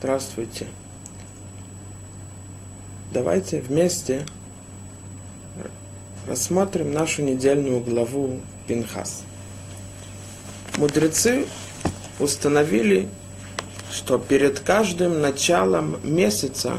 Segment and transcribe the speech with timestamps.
[0.00, 0.66] Здравствуйте.
[3.12, 4.24] Давайте вместе
[6.28, 8.38] рассмотрим нашу недельную главу
[8.68, 9.24] Пинхас.
[10.76, 11.46] Мудрецы
[12.20, 13.08] установили,
[13.90, 16.74] что перед каждым началом месяца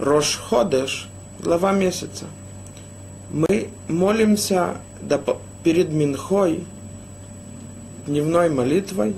[0.00, 1.06] Рош Ходеш,
[1.38, 2.24] глава месяца,
[3.30, 4.78] мы молимся
[5.62, 6.64] перед Минхой,
[8.08, 9.14] дневной молитвой,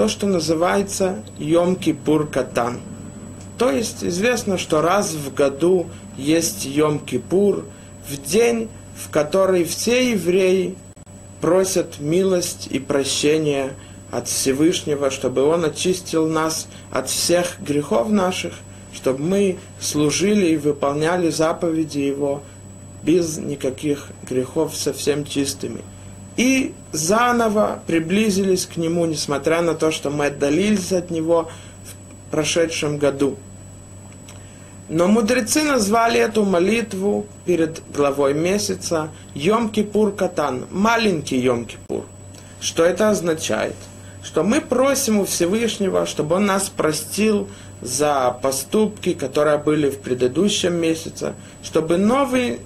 [0.00, 2.80] то, что называется Йом-Кипур Катан.
[3.58, 7.66] То есть известно, что раз в году есть Йом-Кипур,
[8.08, 10.74] в день, в который все евреи
[11.42, 13.74] просят милость и прощение
[14.10, 18.54] от Всевышнего, чтобы Он очистил нас от всех грехов наших,
[18.94, 22.42] чтобы мы служили и выполняли заповеди Его
[23.02, 25.82] без никаких грехов совсем чистыми.
[26.40, 31.50] И заново приблизились к Нему, несмотря на то, что мы отдалились от Него
[31.84, 33.36] в прошедшем году.
[34.88, 42.04] Но мудрецы назвали эту молитву перед главой месяца Йом-Кипур Катан, маленький Йом-Кипур.
[42.58, 43.76] Что это означает?
[44.22, 47.50] Что мы просим у Всевышнего, чтобы Он нас простил
[47.82, 52.60] за поступки, которые были в предыдущем месяце, чтобы новый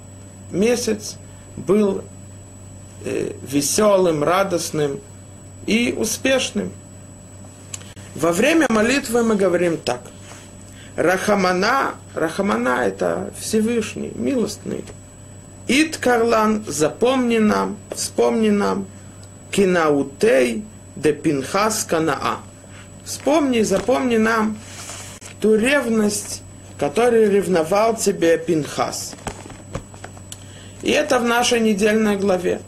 [0.49, 1.17] месяц
[1.57, 2.05] был
[3.05, 4.99] веселым, радостным
[5.65, 6.71] и успешным.
[8.15, 10.01] Во время молитвы мы говорим так.
[10.95, 14.83] Рахамана, Рахамана это Всевышний, милостный.
[15.67, 18.87] Ит Карлан, запомни нам, вспомни нам,
[19.51, 20.63] Кинаутей
[20.95, 22.39] де Пинхас Канаа.
[23.03, 24.57] Вспомни, запомни нам
[25.41, 26.41] ту ревность,
[26.79, 29.13] которую ревновал тебе Пинхас.
[30.81, 32.61] И это в нашей недельной главе.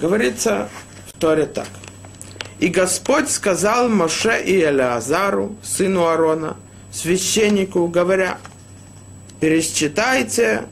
[0.00, 0.70] Говорится
[1.06, 1.68] в Торе так.
[2.58, 6.56] И Господь сказал Моше и Элеазару, сыну Аарона,
[6.90, 8.38] священнику, говоря,
[9.40, 10.64] пересчитайте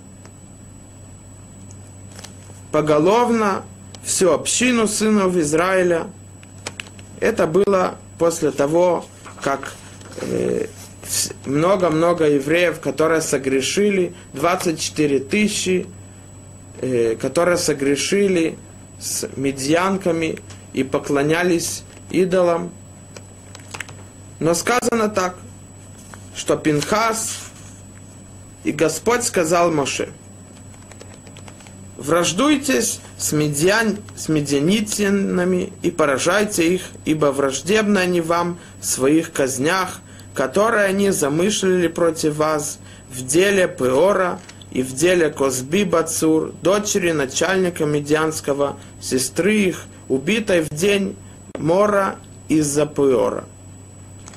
[2.72, 3.64] поголовно
[4.02, 6.06] всю общину сынов Израиля.
[7.20, 9.04] Это было после того,
[9.42, 9.74] как
[10.22, 10.66] э,
[11.44, 15.86] много-много евреев, которые согрешили, 24 тысячи,
[16.80, 18.58] э, которые согрешили
[18.98, 20.38] с медьянками
[20.72, 22.70] и поклонялись идолам.
[24.40, 25.36] Но сказано так,
[26.34, 27.38] что Пинхас
[28.64, 30.10] и Господь сказал Моше,
[31.96, 40.00] враждуйтесь с, медиан, с медианитянами и поражайте их, ибо враждебны они вам в своих казнях,
[40.34, 42.78] которые они замышлили против вас
[43.10, 44.38] в деле Пеора
[44.70, 51.16] и в деле Козби Бацур, дочери начальника Медианского, сестры их, убитой в день
[51.58, 52.16] Мора
[52.48, 53.44] из-за Пеора.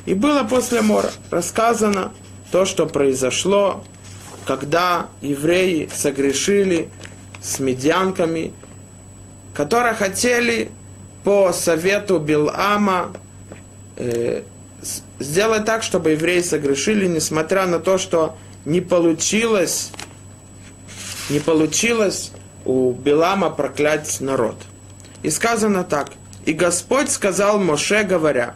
[0.05, 2.11] И было после Мора рассказано
[2.51, 3.83] то, что произошло,
[4.45, 6.89] когда евреи согрешили
[7.41, 8.53] с медианками,
[9.53, 10.71] которые хотели
[11.23, 13.13] по совету Билама
[13.97, 14.41] э,
[15.19, 19.91] сделать так, чтобы евреи согрешили, несмотря на то, что не получилось,
[21.31, 22.31] не получилось
[22.65, 24.55] у Билама проклять народ.
[25.23, 26.11] И сказано так.
[26.45, 28.55] И Господь сказал Моше, говоря,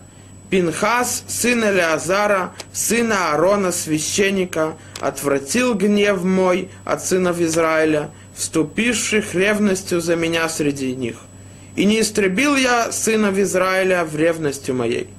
[0.50, 10.16] Пинхас, сын Элеазара, сына Аарона, священника, отвратил гнев мой от сынов Израиля, вступивших ревностью за
[10.16, 11.18] меня среди них.
[11.76, 15.10] И не истребил я сынов Израиля в ревностью моей.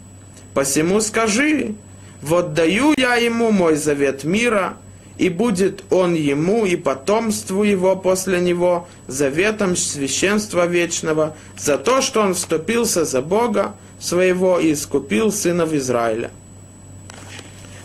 [0.54, 1.74] Посему скажи,
[2.22, 4.76] вот даю я ему мой завет мира,
[5.18, 12.20] и будет он ему и потомству его после него заветом священства вечного за то, что
[12.20, 16.30] он вступился за Бога, своего и искупил сынов Израиля.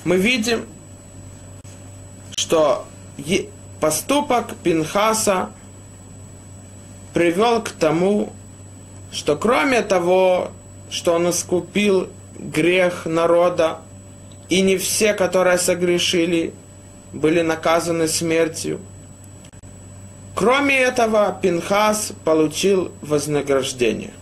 [0.04, 0.66] Мы видим,
[2.38, 2.86] что
[3.80, 5.52] поступок Пинхаса
[7.14, 8.34] привел к тому,
[9.12, 10.52] что кроме того,
[10.90, 13.80] что он искупил грех народа,
[14.50, 16.54] и не все, которые согрешили,
[17.14, 18.80] были наказаны смертью.
[20.36, 24.14] Кроме этого, Пинхас получил вознаграждение.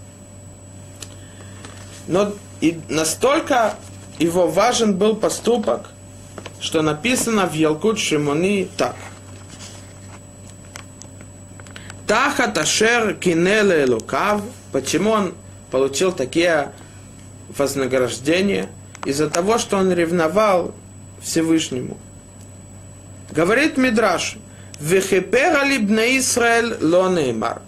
[2.08, 3.76] Но и настолько
[4.18, 5.92] его важен был поступок,
[6.60, 8.96] что написано в Ялкут Шимони так.
[12.08, 14.42] Тахат Ашер Кинеле Лукав.
[14.72, 15.36] Почему он
[15.70, 16.74] получил такие
[17.56, 18.70] вознаграждения?
[19.06, 20.74] Из-за того, что он ревновал
[21.22, 21.98] Всевышнему.
[23.32, 24.38] Говорит Мидраш,
[24.80, 27.62] Вехипера либне Исраэль лонеймар.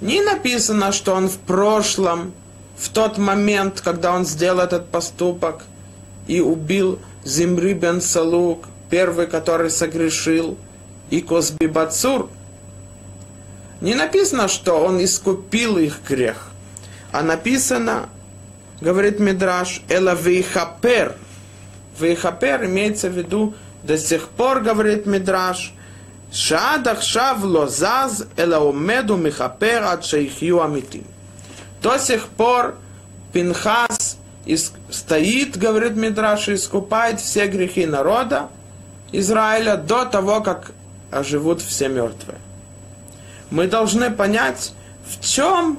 [0.00, 2.32] Не написано, что он в прошлом
[2.76, 5.62] в тот момент, когда он сделал этот поступок,
[6.26, 10.56] и убил Зимри бен Салук, первый, который согрешил,
[11.10, 12.28] и Косби Бацур,
[13.80, 16.48] не написано, что он искупил их грех,
[17.12, 18.10] а написано,
[18.80, 21.14] говорит Мидраш, Эла Вейхапер.
[21.98, 25.72] Вейхапер имеется в виду, до сих пор, говорит Мидраш,
[26.32, 31.04] Шаад Ахшав Лозаз Элаумеду Михапер от Шейхью Амитим.
[31.80, 32.76] До сих пор
[33.32, 34.18] Пинхас
[34.90, 38.48] стоит, говорит Мидраш, и искупает все грехи народа
[39.12, 40.72] Израиля до того, как
[41.10, 42.38] оживут все мертвые.
[43.50, 44.72] Мы должны понять,
[45.06, 45.78] в чем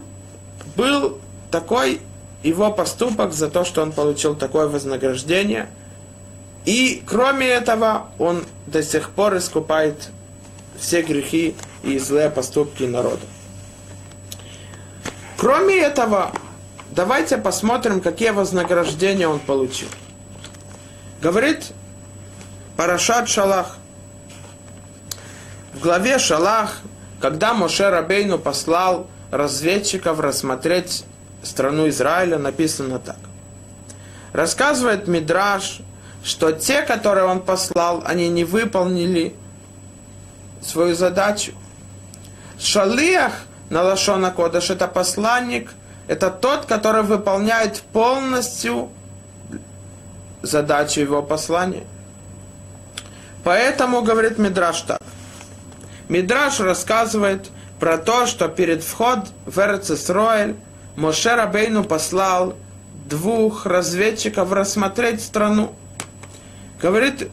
[0.75, 1.19] был
[1.51, 2.01] такой
[2.41, 5.69] его поступок за то, что он получил такое вознаграждение–
[6.69, 10.09] и кроме этого, он до сих пор искупает
[10.77, 13.25] все грехи и злые поступки народа.
[15.35, 16.31] Кроме этого,
[16.91, 19.87] давайте посмотрим, какие вознаграждения он получил.
[21.23, 21.71] Говорит
[22.77, 23.77] Парашат Шалах.
[25.73, 26.81] В главе Шалах,
[27.19, 31.03] когда Моше Рабейну послал разведчиков рассмотреть
[31.41, 33.17] страну Израиля, написано так.
[34.33, 35.81] Рассказывает Мидраш,
[36.23, 39.35] что те, которые он послал, они не выполнили
[40.61, 41.53] свою задачу.
[42.59, 43.33] Шалиях
[43.69, 45.71] на Лашона Кодаш это посланник,
[46.07, 48.89] это тот, который выполняет полностью
[50.41, 51.83] задачу его послания.
[53.43, 55.01] Поэтому, говорит Мидраш так.
[56.09, 57.49] Мидраш рассказывает
[57.79, 60.55] про то, что перед вход в Эрцисроэль
[60.95, 62.55] Моше Рабейну послал
[63.07, 65.73] двух разведчиков рассмотреть страну.
[66.81, 67.29] Говорит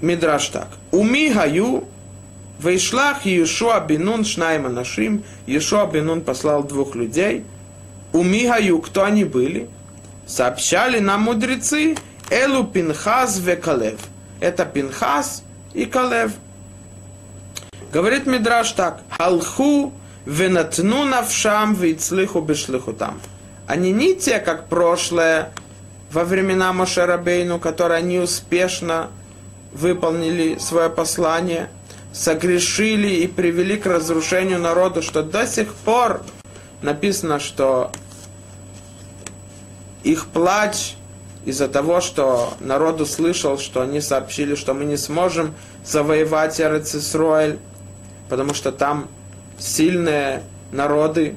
[0.00, 0.68] Мидраш так.
[0.90, 1.84] Уми гаю
[2.58, 5.24] Вейшлах Иешуа Бенун Шнайма Нашим.
[5.46, 7.44] Иешуа Бенун послал двух людей.
[8.12, 9.68] У Мигаю, кто они были?
[10.26, 11.96] Сообщали нам мудрецы
[12.30, 14.00] Элу Пинхас ве Калев.
[14.40, 15.42] Это Пинхас
[15.72, 16.32] и Калев.
[17.92, 19.02] Говорит Мидраш так.
[19.10, 19.92] Халху
[20.26, 23.20] венатну навшам вейцлиху там.
[23.66, 25.52] Они не те, как прошлое,
[26.10, 29.10] во времена Мошерабейну, которые они успешно
[29.72, 31.70] выполнили свое послание–
[32.12, 36.22] согрешили и привели к разрушению народа, что до сих пор
[36.82, 37.92] написано, что
[40.02, 40.94] их плач
[41.44, 47.58] из-за того, что народ услышал, что они сообщили, что мы не сможем завоевать Эрцисроэль,
[48.28, 49.08] потому что там
[49.58, 51.36] сильные народы,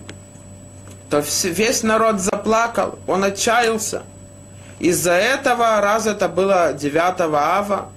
[1.10, 4.04] то весь народ заплакал, он отчаялся.
[4.82, 7.90] Из-за этого, раз это было 9 ава,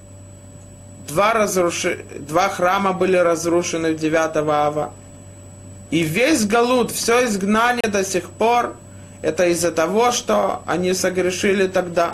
[1.09, 2.05] два, разруши...
[2.19, 4.93] два храма были разрушены в 9 ава.
[5.91, 8.77] И весь Галут, все изгнание до сих пор,
[9.23, 12.11] это из-за того, что они согрешили тогда.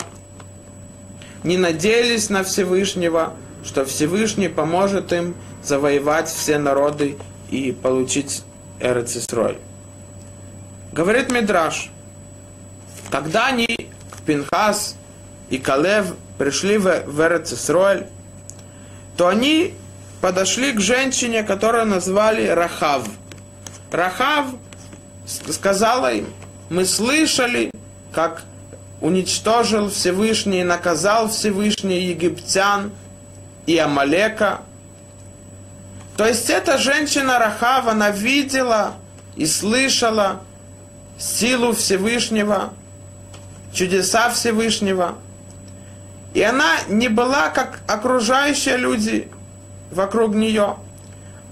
[1.43, 3.33] Не надеялись на Всевышнего,
[3.65, 7.17] что Всевышний поможет им завоевать все народы
[7.49, 8.43] и получить
[8.79, 9.57] Эрцисрой.
[10.93, 11.91] Говорит Мидраш,
[13.09, 13.90] когда они,
[14.31, 14.95] Пинхас
[15.49, 18.05] и Калев, пришли в Эрцисрой,
[19.17, 19.73] то они
[20.21, 23.09] подошли к женщине, которую назвали Рахав.
[23.91, 24.45] Рахав
[25.25, 26.27] сказала им,
[26.69, 27.71] мы слышали,
[28.13, 28.43] как
[29.01, 32.91] уничтожил Всевышний, наказал Всевышний египтян
[33.65, 34.61] и Амалека.
[36.15, 38.93] То есть эта женщина Рахав, она видела
[39.35, 40.39] и слышала
[41.19, 42.71] силу Всевышнего,
[43.73, 45.17] чудеса Всевышнего–
[46.33, 49.29] и она не была как окружающие люди
[49.91, 50.77] вокруг нее.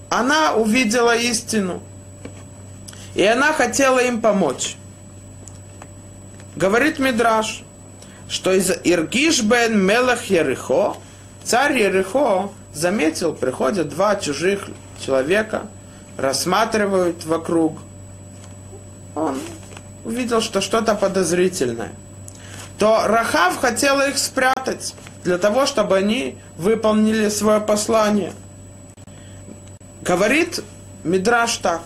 [0.10, 1.82] Она увидела истину.
[3.14, 4.78] И она хотела им помочь.
[6.56, 7.64] Говорит Мидраш,
[8.30, 10.96] что из Иргиш бен Мелах Ерехо,
[11.44, 14.68] царь Ерехо заметил, приходят два чужих
[15.04, 15.64] человека,
[16.18, 17.80] рассматривают вокруг.
[19.16, 19.38] Он
[20.06, 21.92] увидел, что что-то подозрительное–
[22.80, 24.96] то Рахав хотела их спрятать
[25.26, 28.34] для того, чтобы они выполнили свое послание.
[30.02, 30.64] Говорит
[31.04, 31.82] Мидраш так.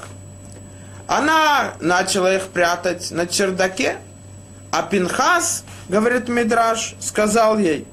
[1.07, 3.97] Она начала их прятать на чердаке,
[4.71, 7.87] а Пинхас, говорит Мидраш, сказал ей,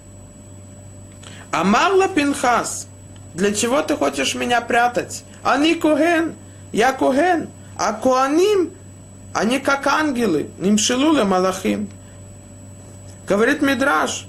[1.50, 2.86] Амарла Пинхас,
[3.34, 5.24] для чего ты хочешь меня прятать?
[5.42, 6.34] Они Куген,
[6.70, 8.72] я Куген, а Куаним,
[9.32, 11.88] они как ангелы, Нимшилуле Малахим.
[13.30, 14.26] Говорит Мидраш,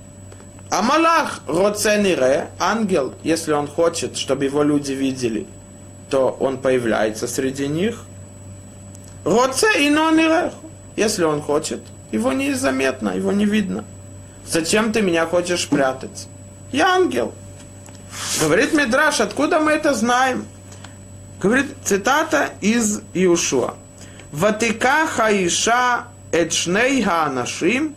[0.70, 5.48] а Малах Роценире, ангел, если он хочет, чтобы его люди видели,
[6.12, 8.04] то он появляется среди них.
[9.26, 9.92] Роце и
[10.96, 11.82] если он хочет,
[12.12, 13.86] его незаметно, его не видно.
[14.46, 16.28] Зачем ты меня хочешь прятать?
[16.72, 17.34] Я ангел.
[18.40, 20.46] Говорит Мидраш, откуда мы это знаем?
[21.42, 23.74] Говорит, цитата из Иушуа.
[24.32, 27.96] Ватика хаиша эчней хаанашим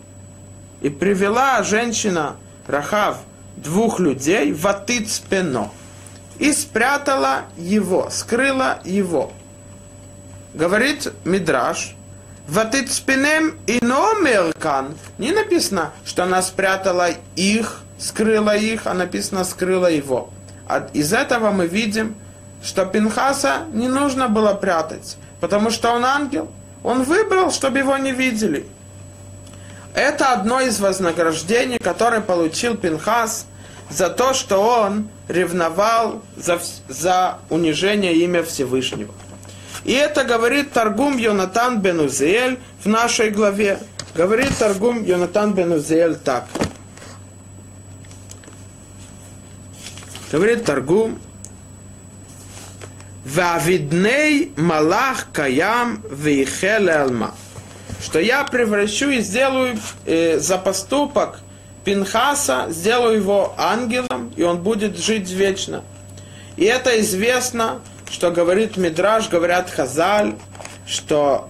[0.80, 3.18] и привела женщина Рахав
[3.56, 5.70] двух людей в Атыцпено
[6.38, 9.32] и спрятала его, скрыла его.
[10.52, 11.94] Говорит Мидраш,
[12.48, 14.96] Ватыцпенем и номеркан.
[15.18, 20.30] Не написано, что она спрятала их, скрыла их, а написано скрыла его.
[20.66, 22.14] А из этого мы видим,
[22.62, 26.50] что Пинхаса не нужно было прятать, потому что он ангел.
[26.82, 28.66] Он выбрал, чтобы его не видели.
[29.94, 33.46] Это одно из вознаграждений, которое получил Пинхас
[33.90, 39.14] за то, что он ревновал за, за унижение имя Всевышнего.
[39.84, 43.78] И это говорит Таргум Йонатан бен Узиэль в нашей главе.
[44.14, 46.46] Говорит Таргум Йонатан бен Узиэль так.
[50.32, 51.20] Говорит Таргум,
[53.24, 57.34] Вавидней малах каям вейхеле алма.
[58.04, 61.40] Что я превращу и сделаю э, за поступок
[61.84, 65.82] Пинхаса, сделаю его ангелом, и он будет жить вечно.
[66.56, 67.80] И это известно
[68.14, 70.34] что говорит Мидраш, говорят Хазаль,
[70.86, 71.48] что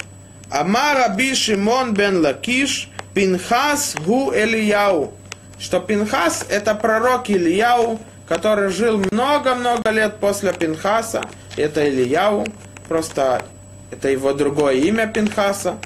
[0.50, 5.12] Амар Раби Шимон бен Лакиш, Пинхас гу Элияу,
[5.58, 11.22] что Пинхас это пророк Ильяу, который жил много-много лет после Пинхаса,
[11.56, 12.46] это Ильяу,
[12.88, 13.44] просто
[13.90, 15.76] это его другое имя Пинхаса.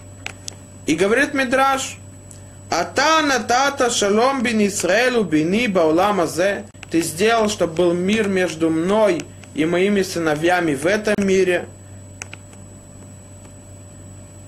[0.89, 1.99] И говорит Мидраш,
[2.71, 9.23] Ата натата шалом бин Исраэлу бини баулам азе, ты сделал, чтобы был мир между мной
[9.55, 11.67] и моими сыновьями в этом мире.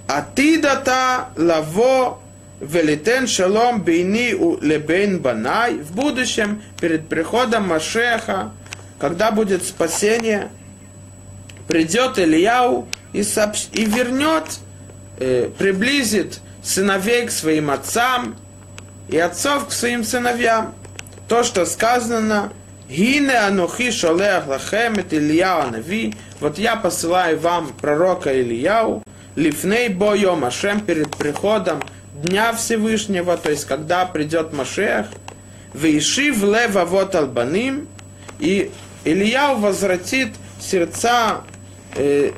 [0.09, 2.21] А ты дата лаво
[2.61, 4.33] велитен шалом бейни
[4.65, 8.53] лебейн банай в будущем, перед приходом Машеха,
[8.99, 10.49] когда будет спасение,
[11.69, 13.67] придет Ильяу и, сообщ...
[13.73, 14.45] и вернет,
[15.21, 18.37] э, приблизит сыновей к своим отцам
[19.09, 20.75] и отцов к своим сыновьям.
[21.29, 22.53] То, что сказано
[22.89, 26.15] Гине анухи шолех лахем et Ильяу Нави.
[26.41, 29.05] Вот я посылаю вам пророка Ильяу,
[29.37, 31.81] лифней боем Ашем перед приходом
[32.15, 35.07] Дня Всевышнего, то есть когда придет Машех,
[35.73, 37.87] Вейши в лева вот албаним,
[38.41, 38.73] и
[39.05, 41.43] Ильяу возвратит сердца
[41.95, 42.33] э,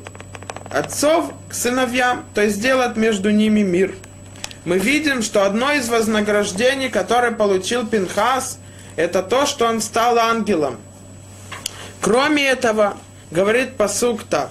[0.73, 2.61] отцов к сыновьям, то есть
[2.97, 3.95] между ними мир.
[4.65, 8.57] Мы видим, что одно из вознаграждений, которое получил Пинхас–
[8.95, 10.77] это то, что он стал ангелом.
[12.01, 12.97] Кроме этого,
[13.31, 14.49] говорит посук так.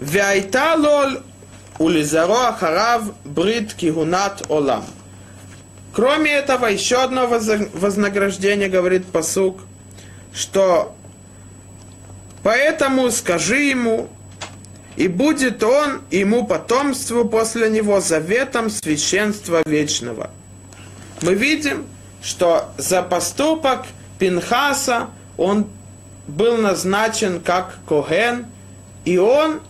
[0.00, 1.22] Вяйта лол
[1.78, 4.84] улизаро ахарав брит кигунат олам.
[5.92, 9.60] Кроме этого, еще одно вознаграждение, говорит посук,
[10.32, 10.94] что
[12.42, 14.08] поэтому скажи ему,
[14.98, 20.30] и будет он ему потомству после него заветом священства вечного.
[21.22, 21.86] Мы видим,
[22.20, 23.86] что за поступок
[24.18, 25.68] Пинхаса он
[26.26, 28.46] был назначен как Коген,
[29.04, 29.60] и он,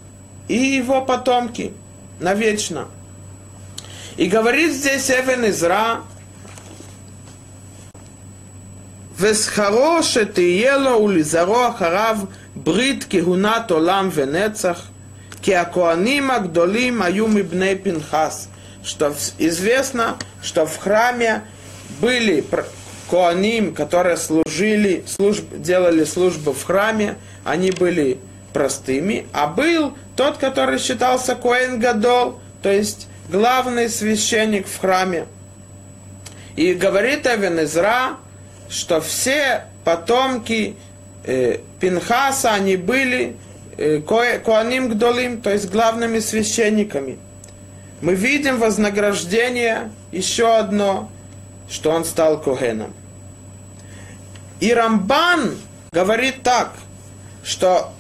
[0.49, 1.75] и его потомки
[2.21, 2.89] навечно.
[4.17, 6.01] И говорит здесь Эвен Изра,
[9.19, 14.85] «Весхаро шетиело улизаро харав брит кигунат олам венецах»–
[15.41, 18.49] Киакуаним Агдолим Аюм Ибней Пинхас,
[18.85, 21.43] что известно, что в храме
[22.01, 22.45] были
[23.11, 28.19] Коаним, которые служили, служб, делали службу в храме, они были
[28.53, 35.27] простыми, а был тот, который считался Коэн Гадол, то есть главный священник в храме.
[36.57, 38.17] И говорит Эвен Изра,
[38.69, 40.77] что все потомки
[41.25, 43.37] э, Пинхаса, они были
[44.07, 47.19] Коаним Гдолим, то есть главными священниками.
[48.01, 51.11] Мы видим вознаграждение еще одно–
[51.69, 52.93] что он стал Когеном.
[54.61, 55.57] И Рамбан
[55.93, 56.73] говорит так,
[57.45, 57.93] что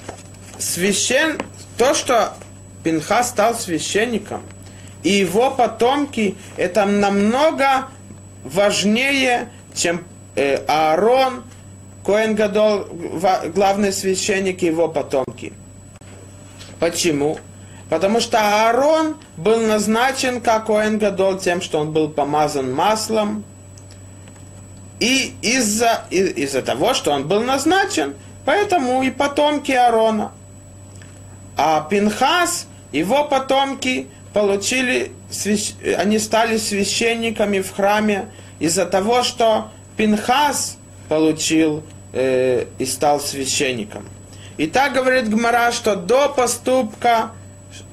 [0.58, 1.38] священ...
[1.76, 2.35] то, что
[2.82, 4.42] Пинха стал священником,
[5.02, 7.88] и его потомки, это намного
[8.42, 10.04] важнее, чем
[10.35, 11.44] э, Аарон,
[12.04, 12.87] Коэн Гадол,
[13.54, 15.52] главный священник и его потомки.
[16.80, 17.38] Почему?
[17.88, 23.44] Потому что Аарон был назначен как Коэн Гадол тем, что он был помазан маслом,
[25.00, 30.32] и из-за из того, что он был назначен, поэтому и потомки Аарона.
[31.56, 35.12] А Пинхас, его потомки получили,
[35.97, 40.76] они стали священниками в храме из-за того, что Пинхас
[41.08, 41.82] получил
[42.12, 44.04] э, и стал священником.
[44.58, 47.30] И так говорит Гмара, что до поступка,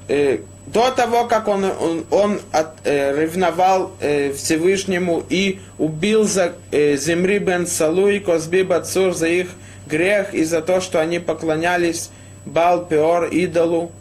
[0.08, 6.54] э, до того, как он, он, он от, э, ревновал э, Всевышнему и убил за
[6.72, 9.48] э, Земри бен Салу и Козби Бацур за их
[9.86, 12.10] грех и за то, что они поклонялись
[12.46, 13.92] Бал Пеор, идолу,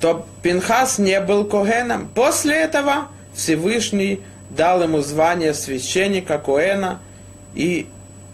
[0.00, 2.08] то Пинхас не был Когеном.
[2.14, 4.20] После этого Всевышний
[4.50, 7.00] дал ему звание священника Коэна
[7.54, 7.86] и,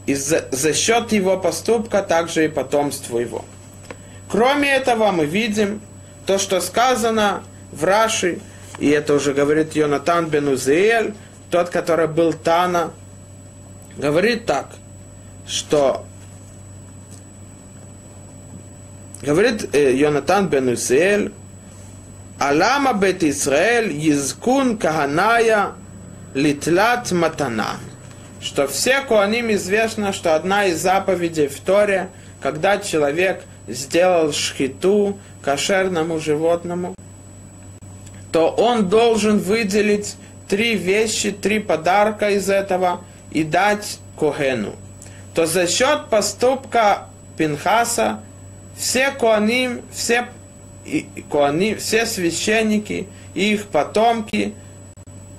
[0.07, 3.45] и за, за счет его поступка также и потомству его.
[4.29, 5.81] Кроме этого мы видим
[6.27, 8.41] то, что сказано в Раши,
[8.79, 11.15] и это уже говорит Йонатан бен Узиэль,
[11.51, 12.93] тот, который был Тана,
[13.97, 14.71] говорит так,
[15.47, 16.05] что
[19.23, 21.33] говорит э, Йонатан бен Узиэль,
[22.39, 25.73] Алама бет Исраэль язкун каганая
[26.35, 27.77] литлат матана.
[28.47, 32.11] Что все куаним известно, что одна из заповедей в Торе,
[32.41, 36.95] когда человек сделал шхиту кошерному животному,
[38.31, 40.15] то он должен выделить
[40.47, 43.01] три вещи, три подарка из этого
[43.33, 44.77] и дать Когену.
[45.35, 48.21] То за счет поступка Пинхаса
[48.77, 50.29] все Коаним, все
[50.85, 54.55] и коани, все священники и их потомки,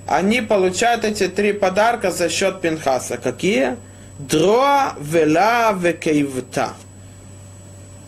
[0.07, 3.17] они получают эти три подарка за счет Пинхаса.
[3.17, 3.77] Какие?
[4.17, 6.73] Дроа, вела, векейвта.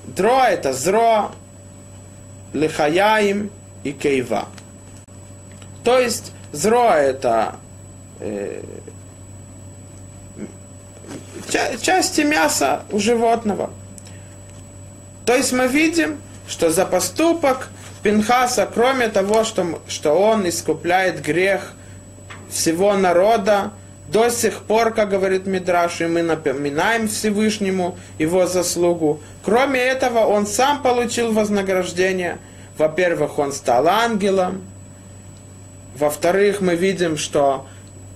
[0.05, 1.31] Дроа это зро,
[2.53, 3.51] лихаяим
[3.83, 4.47] и кейва.
[5.83, 7.57] То есть зро это
[8.19, 8.61] э,
[11.81, 13.69] части мяса у животного.
[15.25, 17.69] То есть мы видим, что за поступок
[18.01, 21.73] Пинхаса, кроме того, что, что он искупляет грех
[22.49, 23.71] всего народа,
[24.07, 29.19] до сих пор, как говорит Мидраш, и мы напоминаем Всевышнему его заслугу.
[29.43, 32.39] Кроме этого, он сам получил вознаграждение.
[32.77, 34.63] Во-первых, он стал ангелом.
[35.95, 37.67] Во-вторых, мы видим, что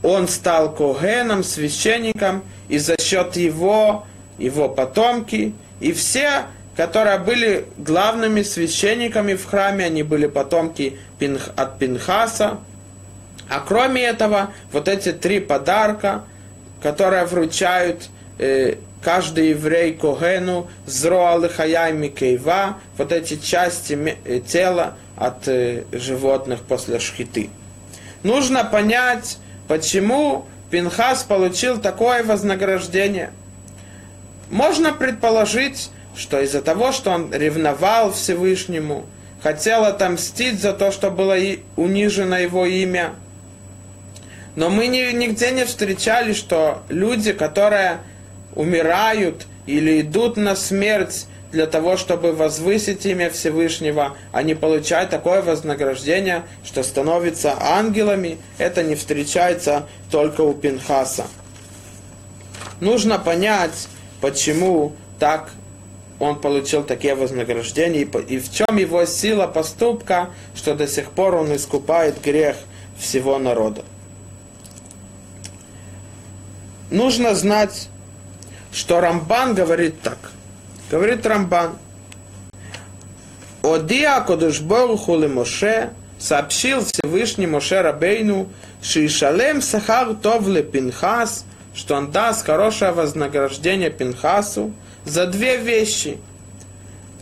[0.01, 4.05] он стал когеном, священником, и за счет его,
[4.39, 10.97] его потомки, и все которые были главными священниками в храме, они были потомки
[11.55, 12.59] от Пинхаса.
[13.49, 16.23] А кроме этого, вот эти три подарка,
[16.81, 24.95] которые вручают э, каждый еврей Когену, Зроа Лихая и Микейва, вот эти части э, тела
[25.17, 27.49] от э, животных после шхиты.
[28.23, 33.31] Нужно понять, почему Пинхас получил такое вознаграждение.
[34.49, 39.05] Можно предположить, что из-за того, что он ревновал Всевышнему,
[39.41, 41.35] хотел отомстить за то, что было
[41.75, 43.13] унижено его имя.
[44.55, 47.99] Но мы нигде не встречали, что люди, которые
[48.55, 56.43] умирают или идут на смерть для того, чтобы возвысить имя Всевышнего, они получают такое вознаграждение,
[56.63, 58.37] что становятся ангелами.
[58.57, 61.25] Это не встречается только у Пинхаса.
[62.79, 63.87] Нужно понять,
[64.19, 65.51] почему так
[66.19, 71.55] он получил такие вознаграждения, и в чем его сила поступка, что до сих пор он
[71.55, 72.55] искупает грех
[72.97, 73.83] всего народа.
[76.93, 77.89] Нужно знать,
[78.71, 80.19] что Рамбан говорит так.
[80.91, 81.71] Говорит Рамбан,
[83.63, 88.47] Одия Кодушборуху Моше сообщил Всевышний Моше Рабейну,
[88.83, 94.71] Шишалем Сахар Товле Пинхас, что он даст хорошее вознаграждение Пинхасу,
[95.03, 96.19] за две вещи.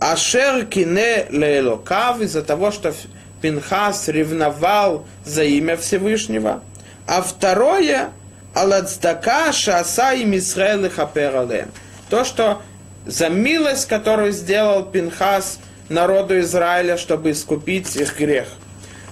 [0.00, 2.92] Ашер кине лейлокав из-за того, что
[3.40, 6.62] Пинхас ревновал за имя Всевышнего.
[7.06, 8.10] А второе,
[8.54, 11.70] аладстака шаса им Исраэль хапералем.
[12.08, 12.62] То, что
[13.06, 18.48] за милость, которую сделал Пинхас народу Израиля, чтобы искупить их грех.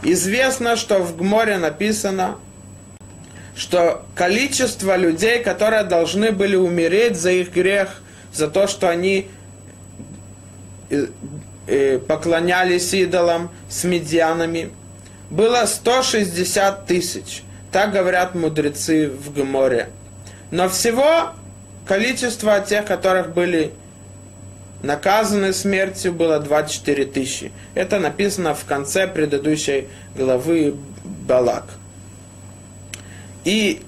[0.03, 2.37] Известно, что в Гморе написано,
[3.57, 9.29] что количество людей, которые должны были умереть за их грех– за то, что они
[10.91, 11.07] э,
[11.67, 14.71] э, поклонялись идолам с медианами,
[15.31, 17.43] было 160 тысяч.
[17.73, 19.91] Так говорят мудрецы в Гморе.
[20.51, 21.31] Но всего
[21.87, 23.73] количество тех, которых были
[24.83, 27.53] наказаны смертью, было 24 тысячи.
[27.75, 31.65] Это написано в конце предыдущей главы Балак.
[33.45, 33.83] И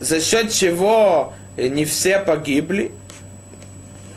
[0.00, 2.92] за счет чего не все погибли–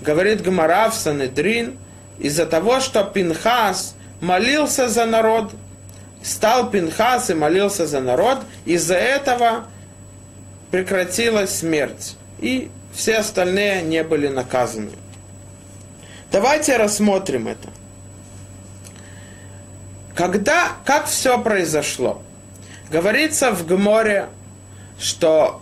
[0.07, 1.77] говорит Гмара в Санедрин,
[2.17, 5.51] из-за того, что Пинхас молился за народ,
[6.27, 9.65] стал Пинхас и молился за народ, из-за этого
[10.71, 14.91] прекратилась смерть, и все остальные не были наказаны.
[16.31, 17.69] Давайте рассмотрим это.
[20.13, 22.21] Когда, как все произошло?
[22.89, 24.27] Говорится в Гморе,
[24.99, 25.61] что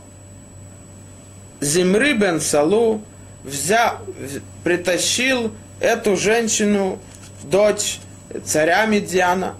[1.61, 3.03] Зимри бен Салу
[3.43, 3.99] взял,
[4.63, 6.99] притащил эту женщину,
[7.43, 7.99] дочь
[8.45, 9.55] царя Медиана,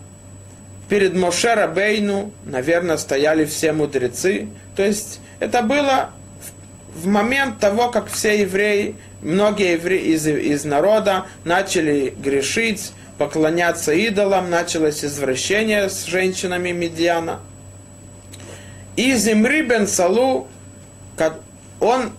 [0.90, 4.48] перед Моше Рабейну, наверное, стояли все мудрецы.
[4.76, 6.12] То есть это было
[6.96, 14.50] в момент того, как все евреи, многие евреи из, из народа начали грешить, поклоняться идолам,
[14.50, 17.40] началось извращение с женщинами Медиана.
[18.96, 20.48] И Зимри бен Салу,
[21.80, 22.12] он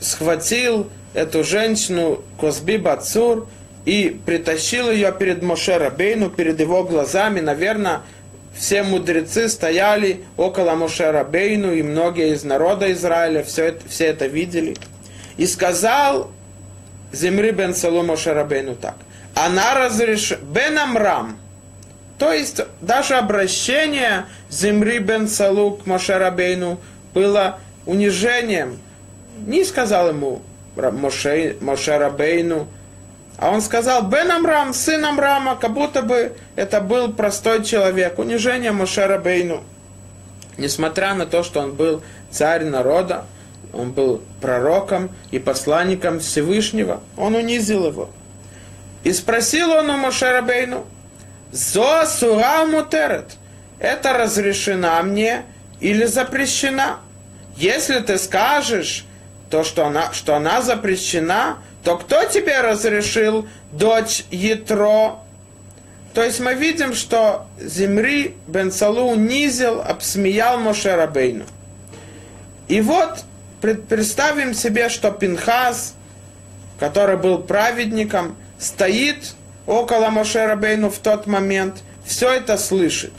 [0.00, 3.48] схватил эту женщину Козби Бацур
[3.86, 7.40] и притащил ее перед Моше Рабейну, перед его глазами.
[7.40, 8.02] Наверное,
[8.54, 14.26] все мудрецы стояли около Моше Рабейну, и многие из народа Израиля все это, все это
[14.26, 14.76] видели.
[15.36, 16.32] И сказал
[17.12, 18.96] Зимри бен Салу Моше Рабейну так.
[19.34, 20.40] Она разрешила...
[20.40, 21.38] Бен Амрам,
[22.18, 26.80] то есть даже обращение Зимри бен Салу к Моше Рабейну
[27.14, 28.78] было унижением.
[29.46, 30.42] Не сказал ему
[30.74, 32.66] Моше, Моше Рабейну,
[33.38, 38.18] а он сказал, Бен Амрам, сын Амрама, как будто бы это был простой человек.
[38.18, 39.62] Унижение Моше Рабейну.
[40.56, 43.26] Несмотря на то, что он был царь народа,
[43.74, 48.08] он был пророком и посланником Всевышнего, он унизил его.
[49.04, 50.86] И спросил он у Моше Рабейну,
[51.52, 53.36] «Зо сура мутерет»–
[53.78, 55.42] это разрешена мне
[55.80, 57.00] или запрещена?
[57.56, 59.04] Если ты скажешь,
[59.50, 65.20] то, что она, что она запрещена, то кто тебе разрешил, дочь Ятро?
[66.14, 71.44] То есть мы видим, что Зимри бен Салу унизил, обсмеял Моше Рабейну.
[72.66, 73.20] И вот
[73.60, 75.94] представим себе, что Пинхас,
[76.80, 79.34] который был праведником, стоит
[79.68, 83.12] около Моше Рабейну в тот момент, все это слышит.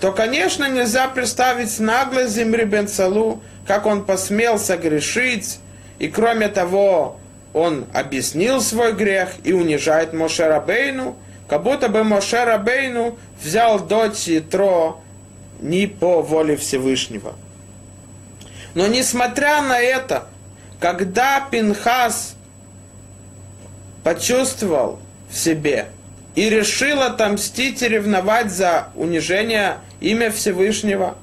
[0.00, 5.60] То, конечно, нельзя представить нагло Зимри бен Салу, как он посмел согрешить,
[6.00, 7.20] и кроме того,
[7.54, 11.16] он объяснил свой грех и унижает Моше Рабейну,
[11.48, 15.00] как будто бы Моше Рабейну взял дочь Итро
[15.60, 17.36] не по воле Всевышнего.
[18.74, 20.26] Но несмотря на это,
[20.80, 22.34] когда Пинхас
[24.02, 24.98] почувствовал
[25.30, 25.86] в себе
[26.34, 31.16] и решил отомстить и ревновать за унижение имя Всевышнего,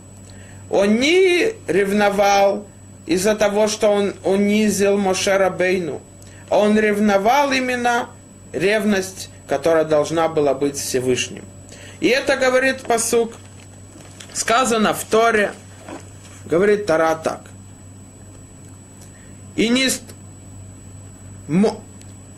[0.70, 2.66] он не ревновал
[3.06, 6.02] из-за того, что он унизил Моше Рабейну–
[6.58, 8.10] он ревновал именно
[8.52, 11.46] ревность, которая должна была быть Всевышним.
[12.02, 13.34] И это говорит посук.
[14.34, 15.54] Сказано в Торе,
[16.46, 17.42] говорит Тара так.
[19.56, 19.90] И не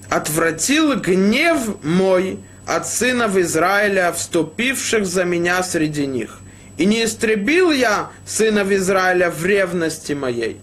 [0.10, 6.40] отвратил гнев мой от сынов Израиля, вступивших за меня среди них.
[6.78, 10.60] И не истребил я сынов Израиля в ревности моей.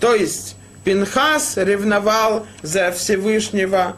[0.00, 3.96] То есть, Пинхас ревновал за Всевышнего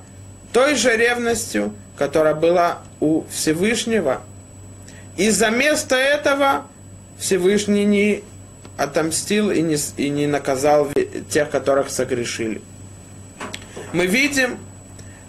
[0.52, 4.22] той же ревностью, которая была у Всевышнего.
[5.16, 6.64] И за место этого
[7.18, 8.24] Всевышний не
[8.76, 10.88] отомстил и не, и не наказал
[11.28, 12.62] тех, которых согрешили.
[13.92, 14.58] Мы видим,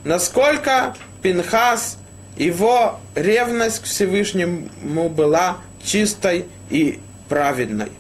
[0.04, 1.98] насколько Пинхас,
[2.38, 7.92] его ревность к Всевышнему была чистой и праведной.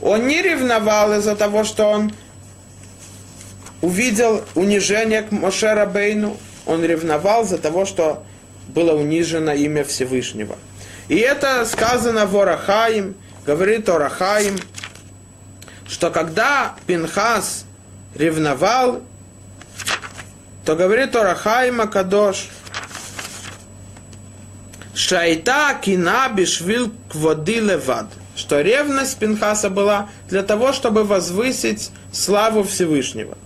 [0.00, 2.12] Он не ревновал из-за того, что он
[3.82, 8.24] увидел унижение к Моше Рабейну, он ревновал за того, что
[8.68, 10.56] было унижено имя Всевышнего.
[11.08, 13.14] И это сказано в Орахаим,
[13.44, 14.56] говорит Орахаим,
[15.86, 17.66] что когда Пинхас
[18.14, 19.02] ревновал,
[20.64, 22.48] то говорит Орахаим Акадош,
[24.94, 28.06] Шайта кина бишвил кводи левад.
[28.36, 33.36] Что ревность Пинхаса была для того, чтобы возвысить славу Всевышнего.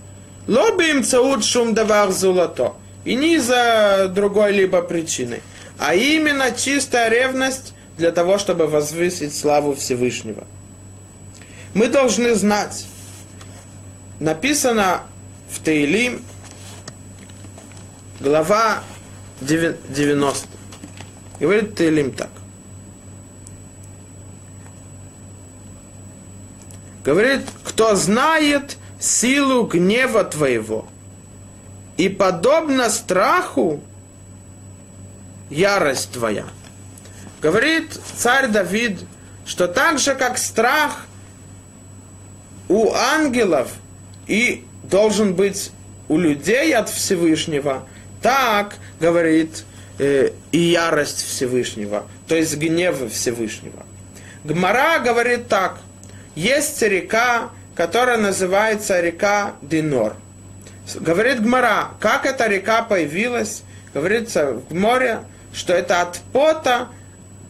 [0.47, 2.73] Лобим цауд шум давар золото.
[3.05, 5.41] И не за другой либо причины.
[5.77, 10.45] А именно чистая ревность для того, чтобы возвысить славу Всевышнего.
[11.73, 12.85] Мы должны знать,
[14.19, 15.03] написано
[15.49, 16.21] в Таилим,
[18.19, 18.83] глава
[19.41, 20.47] 90.
[21.39, 22.29] Говорит Таилим так.
[27.05, 30.87] Говорит, кто знает силу гнева твоего.
[31.97, 33.81] И подобно страху
[35.49, 36.45] ярость твоя.
[37.41, 38.99] Говорит царь Давид,
[39.45, 41.05] что так же, как страх
[42.67, 43.71] у ангелов
[44.27, 45.71] и должен быть
[46.09, 47.87] у людей от Всевышнего,
[48.21, 49.63] так говорит
[49.99, 53.85] э, и ярость Всевышнего, то есть гнев Всевышнего.
[54.43, 55.79] Гмара говорит так.
[56.35, 60.15] Есть река, которая называется река Динор.
[60.95, 63.61] Говорит Гмара, как эта река появилась?
[63.93, 65.19] Говорится в море,
[65.53, 66.87] что это от пота,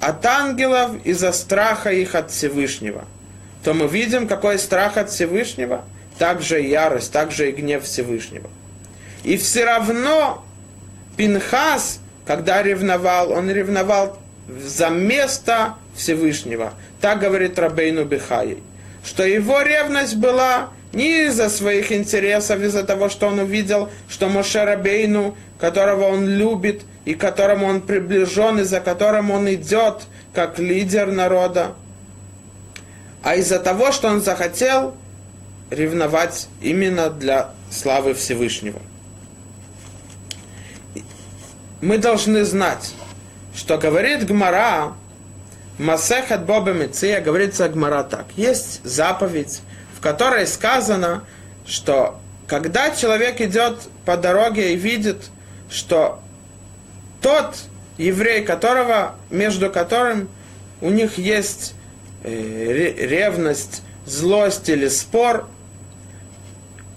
[0.01, 3.05] от ангелов из-за страха их от Всевышнего.
[3.63, 5.85] То мы видим, какой страх от Всевышнего,
[6.19, 8.49] также и ярость, также и гнев Всевышнего.
[9.23, 10.43] И все равно
[11.15, 16.73] Пинхас, когда ревновал, он ревновал за место Всевышнего.
[16.99, 18.57] Так говорит Рабейну Бихай.
[19.03, 24.63] Что его ревность была не из-за своих интересов, из-за того, что он увидел, что Моше
[24.63, 31.11] Рабейну, которого он любит и которому он приближен, и за которым он идет, как лидер
[31.11, 31.75] народа,
[33.23, 34.95] а из-за того, что он захотел
[35.69, 38.79] ревновать именно для славы Всевышнего.
[41.81, 42.93] Мы должны знать,
[43.55, 44.93] что говорит Гмара,
[45.77, 48.25] Масехат Боба Меция, говорится Гмара так.
[48.35, 49.61] Есть заповедь,
[49.95, 51.23] в которой сказано,
[51.67, 55.29] что когда человек идет по дороге и видит,
[55.69, 56.19] что
[57.21, 57.57] тот
[57.97, 60.29] еврей, которого, между которым
[60.81, 61.75] у них есть
[62.23, 65.47] э, ревность, злость или спор,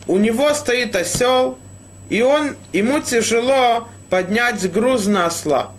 [0.07, 1.59] у него стоит осел,
[2.09, 5.73] и он, ему тяжело поднять груз на осла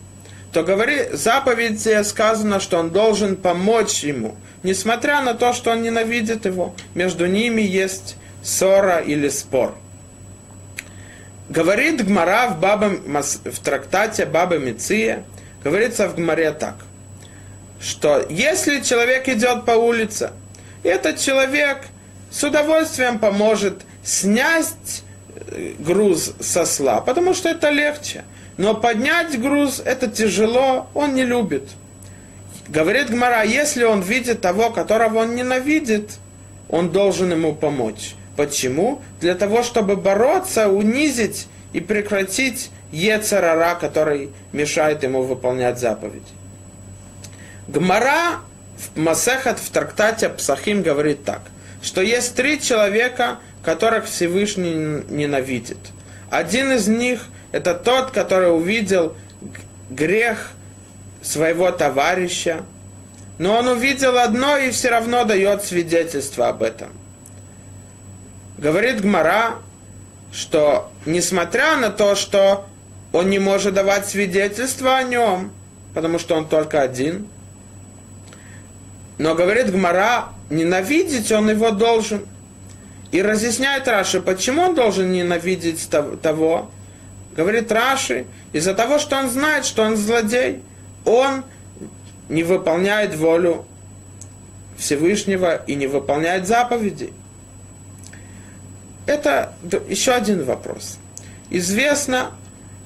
[0.51, 4.35] то говори, заповеди сказано, что он должен помочь ему.
[4.63, 9.75] Несмотря на то, что он ненавидит его, между ними есть ссора или спор.
[11.49, 15.23] Говорит Гмара в, Баба, в трактате Баба Миция,
[15.63, 16.75] говорится в Гмаре так,
[17.79, 20.31] что если человек идет по улице,
[20.83, 21.79] этот человек
[22.29, 25.03] с удовольствием поможет снять
[25.51, 28.23] э, груз со сла, потому что это легче.
[28.61, 31.67] Но поднять груз это тяжело, он не любит.
[32.67, 36.11] Говорит Гмара, если он видит того, которого он ненавидит,
[36.69, 38.13] он должен ему помочь.
[38.37, 39.01] Почему?
[39.19, 46.21] Для того, чтобы бороться, унизить и прекратить Ецарара, который мешает ему выполнять заповеди.
[47.67, 48.41] Гмара
[48.77, 51.41] в Масехат в трактате Псахим говорит так,
[51.81, 55.79] что есть три человека, которых Всевышний ненавидит.
[56.29, 59.15] Один из них– это тот, который увидел
[59.89, 60.51] грех
[61.21, 62.63] своего товарища,
[63.37, 66.89] но он увидел одно и все равно дает свидетельство об этом.
[68.57, 69.55] Говорит Гмара,
[70.31, 72.67] что несмотря на то, что
[73.11, 75.51] он не может давать свидетельство о нем,
[75.93, 77.27] потому что он только один,
[79.17, 82.25] но говорит Гмара, ненавидеть он его должен.
[83.11, 85.89] И разъясняет Раши, почему он должен ненавидеть
[86.21, 86.71] того,
[87.35, 90.61] говорит Раши, из-за того, что он знает, что он злодей,
[91.05, 91.43] он
[92.29, 93.65] не выполняет волю
[94.77, 97.13] Всевышнего и не выполняет заповеди.
[99.05, 99.53] Это
[99.87, 100.97] еще один вопрос.
[101.49, 102.31] Известно,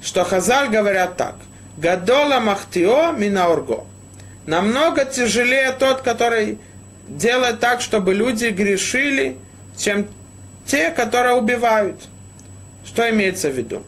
[0.01, 1.35] что Хазаль говорят так.
[1.77, 3.85] Гадола махтио минаурго.
[4.45, 6.59] Намного тяжелее тот, который
[7.07, 9.37] делает так, чтобы люди грешили,
[9.77, 10.07] чем
[10.65, 12.07] те, которые убивают.
[12.85, 13.83] Что имеется в виду?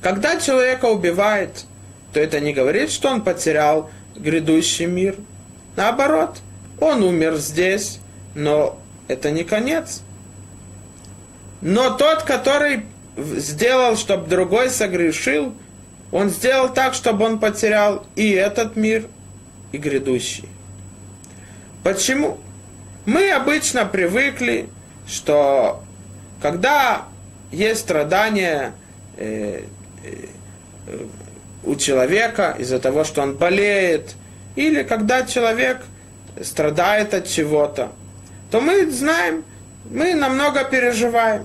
[0.00, 1.64] Когда человека убивает,
[2.12, 5.16] то это не говорит, что он потерял грядущий мир.
[5.76, 6.38] Наоборот,
[6.80, 8.00] он умер здесь,
[8.34, 10.02] но это не конец.
[11.60, 12.86] Но тот, который
[13.16, 15.54] сделал, чтобы другой согрешил,
[16.10, 19.06] он сделал так, чтобы он потерял и этот мир,
[19.72, 20.48] и грядущий.
[21.84, 22.38] Почему?
[23.04, 24.68] Мы обычно привыкли,
[25.06, 25.82] что
[26.42, 27.04] когда
[27.52, 28.74] есть страдания,
[29.16, 29.64] э,
[31.64, 34.14] у человека из-за того, что он болеет,
[34.56, 35.78] или когда человек
[36.42, 37.92] страдает от чего-то,
[38.50, 39.44] то мы знаем,
[39.90, 41.44] мы намного переживаем.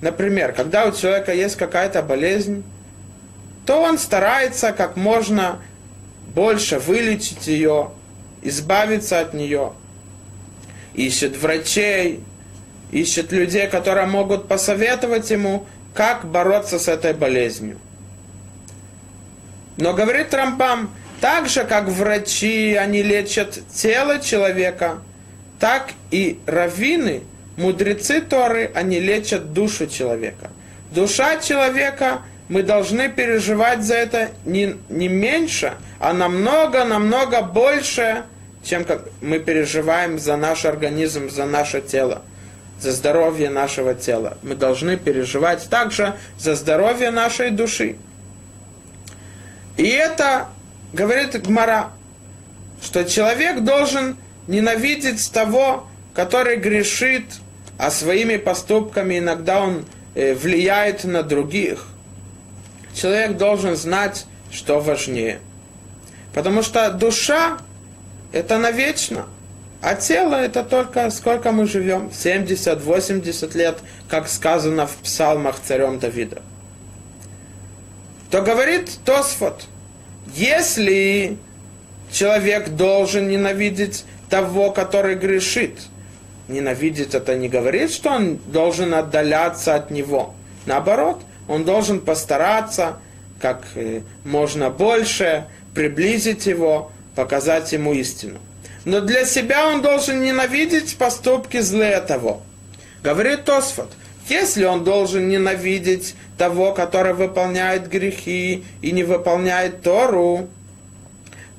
[0.00, 2.64] Например, когда у человека есть какая-то болезнь,
[3.66, 5.60] то он старается как можно
[6.34, 7.90] больше вылечить ее,
[8.42, 9.72] избавиться от нее.
[10.94, 12.20] Ищет врачей,
[12.90, 17.78] ищет людей, которые могут посоветовать ему, как бороться с этой болезнью.
[19.76, 24.98] Но говорит Трампам, так же, как врачи, они лечат тело человека,
[25.60, 27.22] так и раввины,
[27.56, 30.50] мудрецы Торы, они лечат душу человека.
[30.90, 38.24] Душа человека, мы должны переживать за это не, не меньше, а намного-намного больше,
[38.64, 42.22] чем как мы переживаем за наш организм, за наше тело,
[42.80, 44.36] за здоровье нашего тела.
[44.42, 47.96] Мы должны переживать также за здоровье нашей души.
[49.76, 50.48] И это
[50.92, 51.90] говорит Гмара,
[52.82, 57.24] что человек должен ненавидеть того, который грешит,
[57.78, 61.86] а своими поступками иногда он э, влияет на других.
[62.94, 65.40] Человек должен знать, что важнее.
[66.34, 67.58] Потому что душа–
[68.32, 69.26] это навечно,
[69.80, 76.42] а тело– это только сколько мы живем, 70-80 лет, как сказано в псалмах царем Давида.
[78.32, 79.66] То говорит Тосфот,
[80.34, 81.36] если
[82.10, 85.78] человек должен ненавидеть того, который грешит.
[86.48, 90.34] Ненавидеть это не говорит, что он должен отдаляться от него.
[90.64, 92.96] Наоборот, он должен постараться
[93.38, 98.38] как э, можно больше приблизить его, показать ему истину.
[98.86, 102.40] Но для себя он должен ненавидеть поступки злые того.
[103.02, 103.90] Говорит Тосфот,
[104.32, 110.48] если он должен ненавидеть того, который выполняет грехи и не выполняет Тору,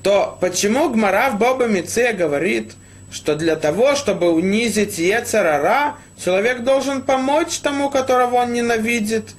[0.02, 2.72] то почему Гмара в Боба Мице говорит,
[3.10, 9.30] что для того, чтобы унизить Ецарара, человек должен помочь тому, которого он ненавидит,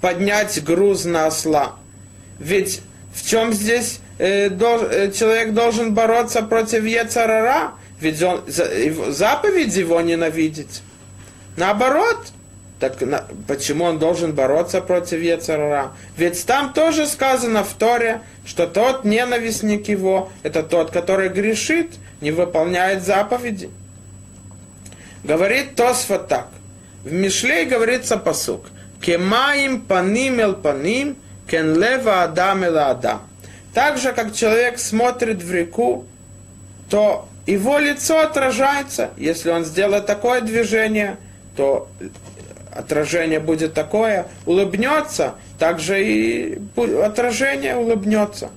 [0.00, 1.76] поднять груз на осла.
[2.38, 2.80] Ведь
[3.12, 7.74] в чем здесь э, дол, э, человек должен бороться против Ецарара?
[8.00, 8.68] Ведь он, за,
[9.12, 10.82] заповедь его ненавидеть.
[11.56, 12.18] Наоборот,
[12.90, 15.92] так на, почему он должен бороться против Ецарара?
[16.18, 22.30] Ведь там тоже сказано в Торе, что тот ненавистник его, это тот, который грешит, не
[22.30, 23.70] выполняет заповеди.
[25.22, 26.48] Говорит Тосфа так.
[27.04, 28.66] В Мишлей говорится посук.
[29.00, 31.16] Кемаим паним эл паним,
[31.48, 33.22] кен лева адам эла адам.
[33.72, 36.04] Так же, как человек смотрит в реку,
[36.90, 39.10] то его лицо отражается.
[39.16, 41.16] Если он сделает такое движение,
[41.56, 41.88] то
[42.74, 46.58] отражение будет такое, улыбнется, также и
[47.02, 48.50] отражение улыбнется.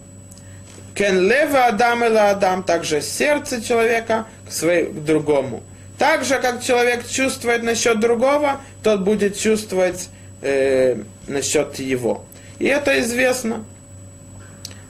[0.95, 5.63] Кен лева адам или адам, также сердце человека к, своему, к другому.
[5.99, 10.10] Так же, как человек чувствует насчет другого, тот будет чувствовать
[10.41, 12.25] э, насчет его.
[12.60, 13.63] И это известно,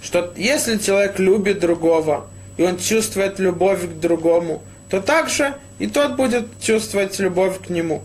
[0.02, 6.16] что если человек любит другого, и он чувствует любовь к другому, то также и тот
[6.16, 8.04] будет чувствовать любовь к нему.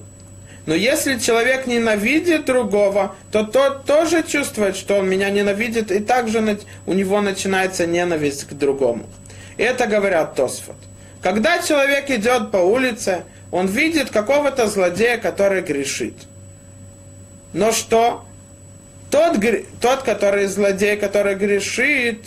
[0.64, 6.58] Но если человек ненавидит другого, то тот тоже чувствует, что он меня ненавидит, и также
[6.86, 9.06] у него начинается ненависть к другому.
[9.56, 10.76] Это говорят Тосфот.
[11.20, 16.14] Когда человек идет по улице, он видит какого-то злодея, который грешит.
[17.52, 18.24] Но что?
[19.10, 19.36] Тот,
[19.80, 22.24] тот, который злодей, который грешит,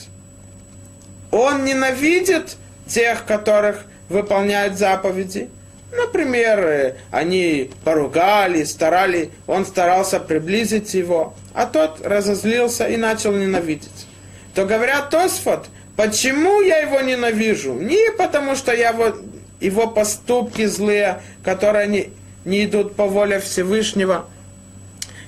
[1.32, 5.50] он ненавидит тех, которых выполняют заповеди.
[5.92, 14.08] Например, э, они поругали, старали, он старался приблизить его, а тот разозлился и начал ненавидеть.
[14.54, 17.74] То говорят Тосфот, почему я его ненавижу?
[17.74, 19.16] Не потому, что я его,
[19.60, 22.10] его поступки злые, которые не,
[22.46, 24.26] не идут по воле Всевышнего,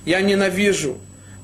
[0.04, 0.98] я ненавижу.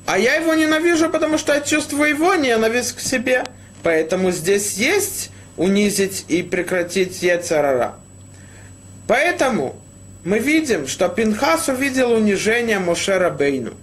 [0.05, 3.43] А я его ненавижу, потому что я чувствую его ненависть к себе.
[3.81, 7.95] Поэтому здесь есть унизить и прекратить Ецарара.
[9.07, 9.75] Поэтому
[10.23, 13.73] мы видим, что Пинхас увидел унижение Мошера Бейну.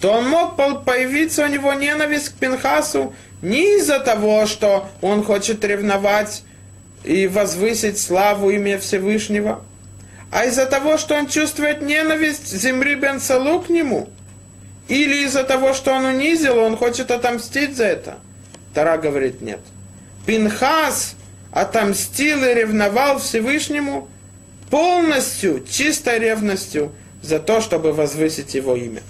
[0.00, 5.64] То он мог появиться у него ненависть к Пинхасу не из-за того, что он хочет
[5.64, 6.42] ревновать
[7.04, 9.62] и возвысить славу имя Всевышнего,
[10.30, 14.08] а из-за того, что он чувствует ненависть Земри Бен к нему,
[14.88, 18.18] или из-за того, что он унизил, он хочет отомстить за это.
[18.74, 19.60] Тара говорит нет.
[20.26, 21.14] Пинхас
[21.52, 24.08] отомстил и ревновал Всевышнему
[24.74, 26.90] полностью, чистой ревностью
[27.22, 29.02] за то, чтобы возвысить его имя.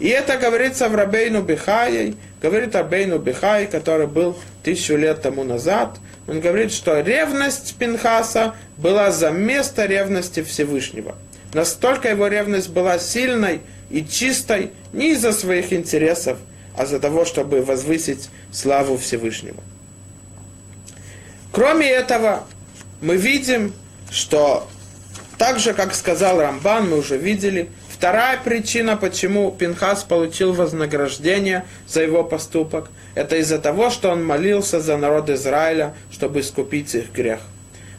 [0.00, 6.00] И это говорится в Рабейну Бихае, говорит Рабейну Бихай, который был тысячу лет тому назад.
[6.26, 11.14] Он говорит, что ревность Пинхаса была за место ревности Всевышнего.
[11.54, 13.60] Настолько его ревность была сильной
[13.90, 16.36] и чистой не из-за своих интересов,
[16.76, 19.62] а за того, чтобы возвысить славу Всевышнего.
[21.52, 22.42] Кроме этого,
[23.00, 23.72] мы видим,
[24.10, 24.68] что
[25.38, 32.02] так же, как сказал Рамбан, мы уже видели, вторая причина, почему Пинхас получил вознаграждение за
[32.02, 37.40] его поступок, это из-за того, что он молился за народ Израиля, чтобы искупить их грех.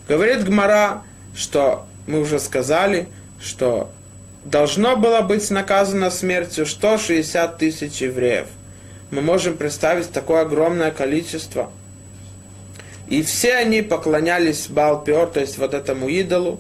[0.07, 1.03] Говорит Гмара,
[1.35, 3.07] что мы уже сказали,
[3.41, 3.89] что
[4.43, 8.47] должно было быть наказано смертью 160 тысяч евреев.
[9.11, 11.71] Мы можем представить такое огромное количество.
[13.07, 16.59] И все они поклонялись Балпиор, то есть вот этому идолу,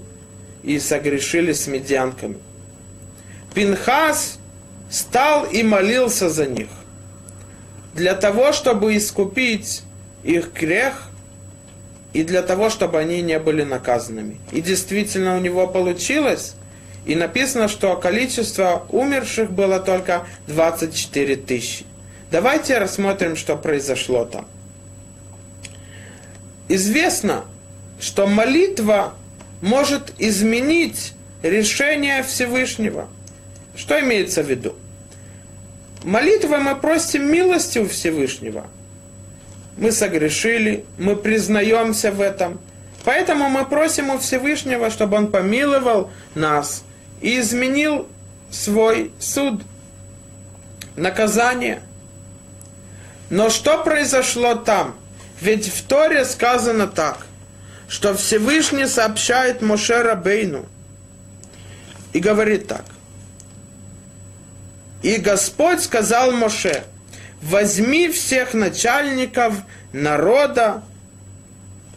[0.63, 2.37] и согрешили с медианками.
[3.53, 4.39] Пинхас
[4.89, 6.69] стал и молился за них.
[7.93, 9.83] Для того, чтобы искупить
[10.23, 11.09] их грех
[12.13, 14.39] и для того, чтобы они не были наказанными.
[14.51, 16.55] И действительно у него получилось.
[17.05, 21.85] И написано, что количество умерших было только 24 тысячи.
[22.31, 24.47] Давайте рассмотрим, что произошло там.
[26.69, 27.43] Известно,
[27.99, 29.13] что молитва
[29.63, 33.07] может изменить решение Всевышнего.
[33.77, 34.75] Что имеется в виду?
[36.03, 38.67] Молитвой мы просим милости у Всевышнего.
[39.77, 42.59] Мы согрешили, мы признаемся в этом.
[43.05, 46.83] Поэтому мы просим у Всевышнего, чтобы Он помиловал нас
[47.21, 48.09] и изменил
[48.51, 49.61] свой суд,
[50.97, 51.79] наказание.
[53.29, 54.97] Но что произошло там?
[55.39, 57.25] Ведь в Торе сказано так,
[57.93, 60.65] что Всевышний сообщает Моше Рабейну
[62.11, 62.85] и говорит так.
[65.03, 66.85] И Господь сказал Моше,
[67.43, 69.53] возьми всех начальников
[69.91, 70.81] народа,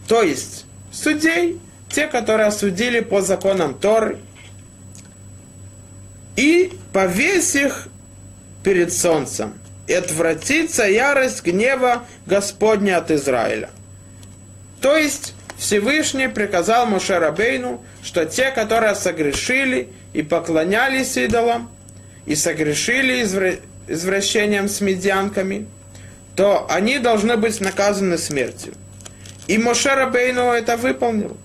[0.07, 4.19] то есть судей, те, которые осудили по законам Торы,
[6.37, 7.89] и повесь их
[8.63, 9.55] перед солнцем,
[9.87, 13.71] и отвратится ярость гнева Господня от Израиля.
[14.83, 21.71] То есть Всевышний приказал Моше Рабейну, что те, которые согрешили и поклонялись идолам,
[22.27, 23.23] и согрешили
[23.89, 25.67] извращением с медианками,
[26.35, 28.75] то они должны быть наказаны смертью.
[29.47, 31.37] И Моше Рабейну это выполнил.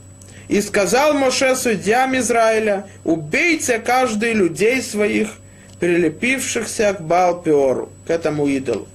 [0.50, 5.30] И сказал Моше судьям Израиля, убейте каждый людей своих,
[5.80, 8.88] прилепившихся к Балпиору, к этому идолу.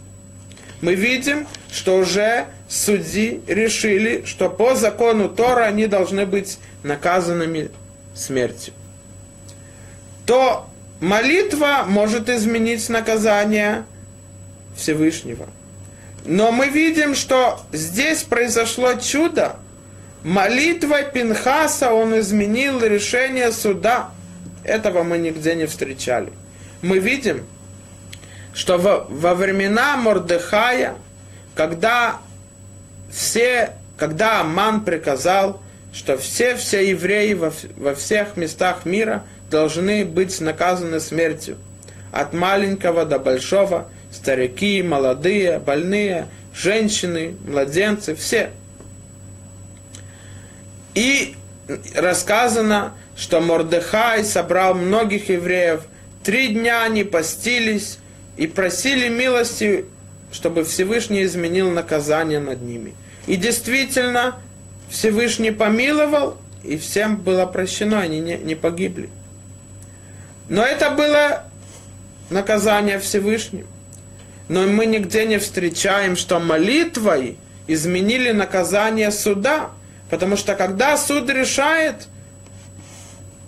[0.82, 7.70] Мы видим, что уже судьи решили, что по закону Тора они должны быть наказанными
[8.14, 8.74] смертью.
[10.24, 10.68] То
[11.00, 13.84] Молитва может изменить наказание
[14.76, 15.46] Всевышнего.
[16.24, 19.56] Но мы видим, что здесь произошло чудо.
[20.24, 24.10] Молитвой Пинхаса он изменил решение суда.
[24.64, 26.32] Этого мы нигде не встречали.
[26.82, 27.46] Мы видим,
[28.52, 30.96] что во, во времена Мордыхая,
[31.54, 32.20] когда
[33.16, 35.62] все, когда Аман приказал,
[35.92, 41.56] что все, все евреи во, во всех местах мира– должны быть наказаны смертью.
[42.12, 48.50] От маленького до большого, старики, молодые, больные, женщины, младенцы, все.
[50.94, 51.34] И
[51.94, 55.82] рассказано, что Мордыхай собрал многих евреев,
[56.22, 57.98] три дня они постились
[58.36, 59.84] и просили милости,
[60.32, 62.94] чтобы Всевышний изменил наказание над ними.
[63.26, 64.36] И действительно,
[64.88, 69.10] Всевышний помиловал, и всем было прощено, они не, не погибли.
[70.48, 71.44] Но это было
[72.30, 73.66] наказание Всевышним.
[74.48, 79.70] Но мы нигде не встречаем, что молитвой изменили наказание суда.
[80.08, 82.06] Потому что когда суд решает,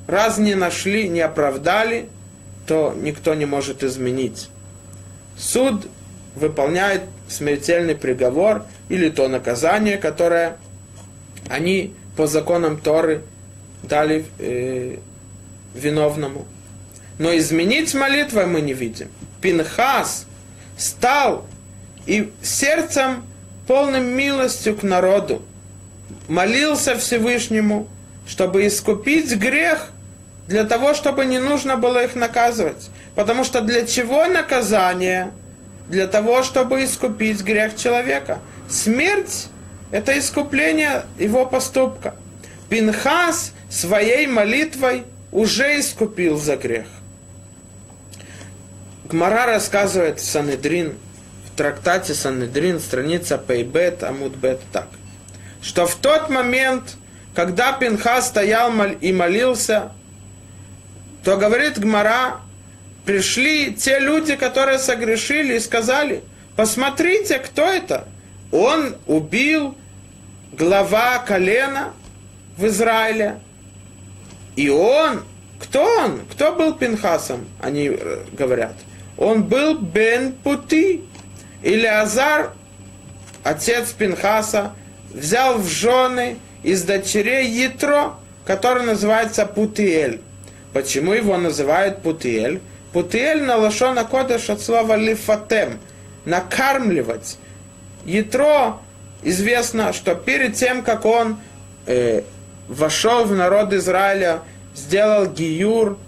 [0.08, 2.08] раз не нашли, не оправдали,
[2.66, 4.48] то никто не может изменить.
[5.36, 5.86] Суд
[6.34, 10.56] выполняет смертельный приговор или то наказание, которое
[11.48, 13.22] они по законам Торы
[13.82, 14.96] дали э,
[15.74, 16.46] виновному.
[17.18, 19.08] Но изменить молитвой мы не видим.
[19.40, 20.26] Пинхас
[20.76, 21.46] стал
[22.06, 23.24] и сердцем
[23.66, 25.42] полным милостью к народу
[26.28, 27.88] молился Всевышнему,
[28.26, 29.90] чтобы искупить грех,
[30.46, 32.88] для того, чтобы не нужно было их наказывать.
[33.14, 35.30] Потому что для чего наказание?
[35.88, 38.40] Для того, чтобы искупить грех человека.
[38.68, 39.48] Смерть–
[39.90, 42.14] это искупление его поступка.
[42.68, 46.86] Пинхас своей молитвой уже искупил за грех.
[49.08, 50.94] Гмара рассказывает Санедрин,
[51.46, 54.88] в трактате Санедрин, страница Пейбет, Амудбет, так,
[55.62, 56.96] что в тот момент,
[57.34, 58.70] когда Пинха стоял
[59.00, 59.92] и молился,
[61.24, 62.40] то говорит Гмара,
[63.08, 66.22] пришли те люди, которые согрешили и сказали,
[66.56, 68.06] посмотрите, кто это?
[68.52, 69.74] Он убил
[70.52, 71.94] глава колена
[72.58, 73.38] в Израиле.
[74.56, 75.24] И он,
[75.58, 76.20] кто он?
[76.30, 77.48] Кто был Пинхасом?
[77.62, 78.74] Они э, говорят
[79.16, 81.02] он был Бен Пути.
[81.62, 82.52] Или Азар,
[83.42, 84.72] отец Пинхаса,
[85.14, 90.20] взял в жены из дочерей Ятро, который называется Путиэль.
[90.74, 92.60] Почему его называют Путиэль?
[92.92, 95.78] Путиэль на лошона кодыш от слова лифатем,
[96.24, 97.38] накармливать.
[98.04, 98.78] Ятро
[99.22, 101.38] известно, что перед тем, как он
[101.86, 102.22] э,
[102.68, 104.40] вошел в народ Израиля,
[104.74, 105.98] сделал гиюр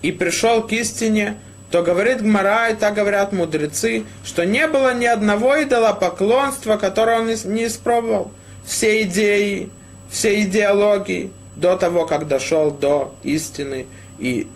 [0.00, 1.36] и пришел к истине,
[1.70, 7.20] то говорит Гмара, и так говорят мудрецы, что не было ни одного идола поклонства, которое
[7.20, 8.30] он не испробовал.
[8.64, 9.70] Все идеи,
[10.08, 13.86] все идеологии до того, как дошел до истины
[14.18, 14.48] и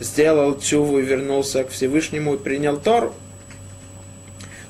[0.00, 3.14] сделал чуву и вернулся к Всевышнему и принял Тору,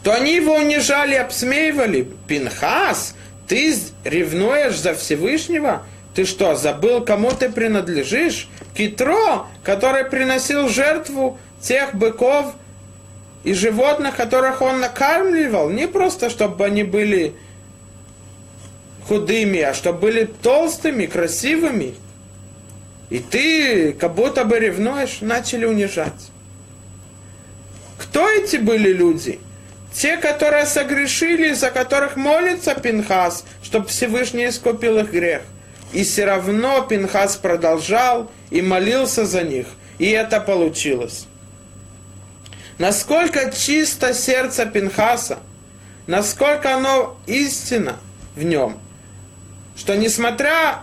[0.03, 2.09] то они его унижали, обсмеивали.
[2.27, 3.15] Пинхас,
[3.47, 5.85] ты ревнуешь за Всевышнего?
[6.15, 8.49] Ты что, забыл, кому ты принадлежишь?
[8.77, 12.55] Китро, который приносил жертву тех быков
[13.45, 17.35] и животных, которых он накармливал, не просто, чтобы они были
[19.07, 21.95] худыми, а чтобы были толстыми, красивыми.
[23.13, 26.31] И ты как будто бы ревнуешь, начали унижать.
[27.99, 29.39] Кто эти были люди?
[29.93, 35.43] Те, которые согрешили, за которых молится Пинхас, чтобы Всевышний искупил их грех.
[35.93, 39.67] И все равно Пинхас продолжал и молился за них.
[39.99, 41.27] И это получилось.
[42.79, 45.41] Насколько чисто сердце Пинхаса,
[46.07, 47.97] насколько оно истина
[48.37, 48.79] в нем,
[49.77, 50.81] что несмотря,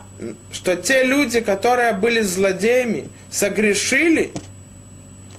[0.51, 4.31] что те люди, которые были злодеями, согрешили,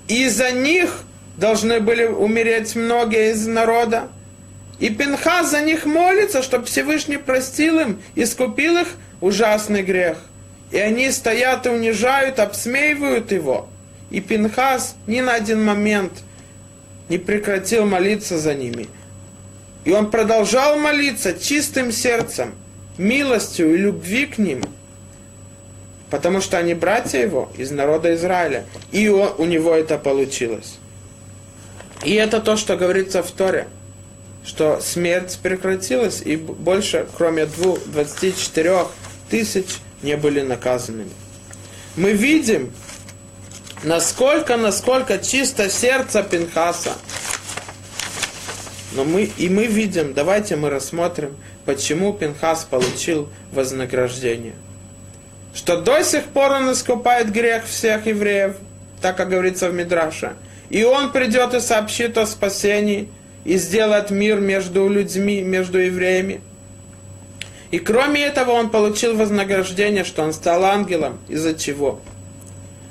[0.08, 1.02] и за них
[1.36, 4.08] должны были умереть многие из народа,
[4.78, 8.88] и Пинхас за них молится, чтобы Всевышний простил им, искупил их
[9.20, 10.18] ужасный грех.
[10.70, 13.68] И они стоят и унижают, обсмеивают его.
[14.10, 16.12] И Пинхас ни на один момент–
[17.10, 18.88] не прекратил молиться за ними.
[19.84, 22.54] И он продолжал молиться чистым сердцем,
[23.00, 24.62] милостью и любви к ним,
[26.10, 28.66] потому что они братья его из народа Израиля.
[28.92, 30.78] И он, у него это получилось.
[32.04, 33.68] И это то, что говорится в Торе,
[34.44, 38.86] что смерть прекратилась, и больше, кроме двух, 24
[39.28, 39.66] тысяч,
[40.02, 41.10] не были наказанными.
[41.96, 42.72] Мы видим,
[43.82, 46.92] Насколько, насколько чисто сердце Пинхаса.
[48.92, 51.36] Но мы, и мы видим, давайте мы рассмотрим,
[51.70, 54.54] почему Пинхас получил вознаграждение.
[55.54, 58.56] Что до сих пор он искупает грех всех евреев,
[59.00, 60.32] так как говорится в Мидраше.
[60.68, 63.08] И он придет и сообщит о спасении,
[63.44, 66.40] и сделает мир между людьми, между евреями.
[67.70, 71.20] И кроме этого он получил вознаграждение, что он стал ангелом.
[71.28, 72.00] Из-за чего?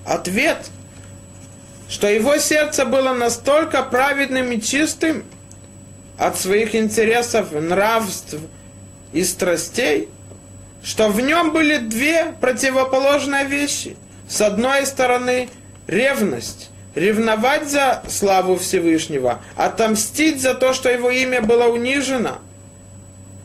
[0.06, 0.58] Ответ–
[1.90, 5.24] что его сердце было настолько праведным и чистым
[6.18, 8.36] от своих интересов, нравств
[9.14, 10.10] и страстей,
[10.84, 13.96] что в нем были две противоположные вещи.
[14.28, 15.50] С одной стороны,
[15.88, 22.40] ревность, ревновать за славу Всевышнего, отомстить за то, что его имя было унижено.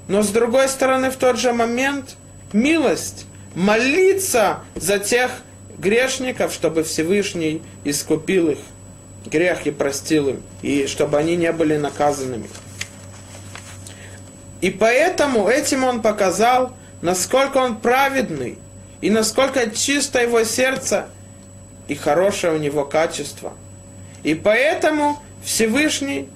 [0.08, 2.16] Но с другой стороны, в тот же момент,
[2.52, 5.30] милость, молиться за тех,
[5.78, 8.58] грешников, чтобы Всевышний искупил их
[9.26, 12.48] грех и простил им, и чтобы они не были наказанными.
[14.64, 18.56] И поэтому этим он показал, насколько он праведный,
[19.02, 21.04] и насколько чисто его сердце,
[21.86, 23.52] и хорошее у него качество.
[24.22, 26.30] И поэтому Всевышний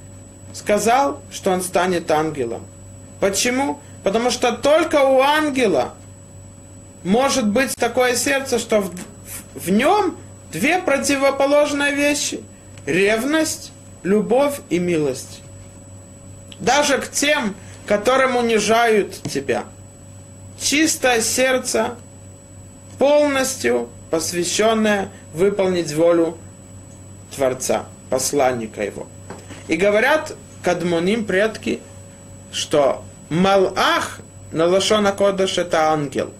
[0.52, 2.66] сказал, что он станет ангелом.
[3.18, 3.80] Почему?
[4.04, 5.94] Потому что только у ангела
[7.04, 8.84] может быть такое сердце, что
[9.54, 10.18] в нем
[10.52, 12.42] две противоположные вещи.
[12.84, 13.72] Ревность,
[14.02, 15.40] любовь и милость.
[16.60, 17.54] Даже к тем,
[17.88, 19.64] которым унижают тебя.
[20.60, 21.96] Чистое сердце,
[22.98, 26.36] полностью посвященное выполнить волю
[27.34, 29.06] Творца, посланника его.
[29.68, 31.80] И говорят кадмоним предки,
[32.52, 34.20] что Малах
[34.52, 36.32] на Лашона Кодыш это ангел.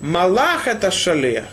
[0.00, 1.44] Малах это шалех.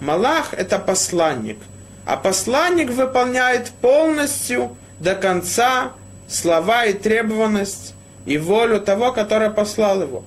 [0.00, 1.58] Малах– это посланник,
[2.06, 5.92] а посланник выполняет полностью до конца
[6.28, 7.94] слова и требованность
[8.28, 10.22] и волю того, который послал его.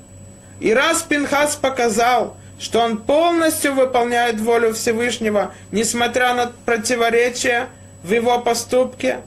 [0.60, 7.68] И раз Пинхас показал, что он полностью выполняет волю Всевышнего, несмотря на противоречия
[8.04, 9.20] в его поступке,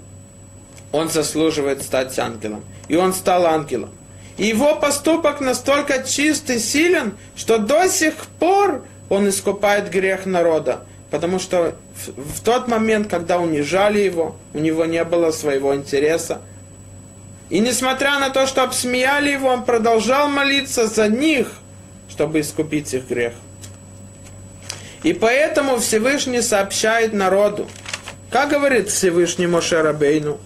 [0.90, 2.64] он заслуживает стать ангелом.
[2.88, 3.90] И он стал ангелом.
[4.38, 10.80] И его поступок настолько чист и силен, что до сих пор он искупает грех народа.
[11.12, 16.40] Потому что в, в тот момент, когда унижали его, у него не было своего интереса.
[17.54, 21.46] И несмотря на то, что обсмеяли его, он продолжал молиться за них,
[22.10, 23.32] чтобы искупить их грех.
[25.04, 27.68] И поэтому Всевышний сообщает народу,
[28.28, 30.40] как говорит Всевышний Моше Рабейну,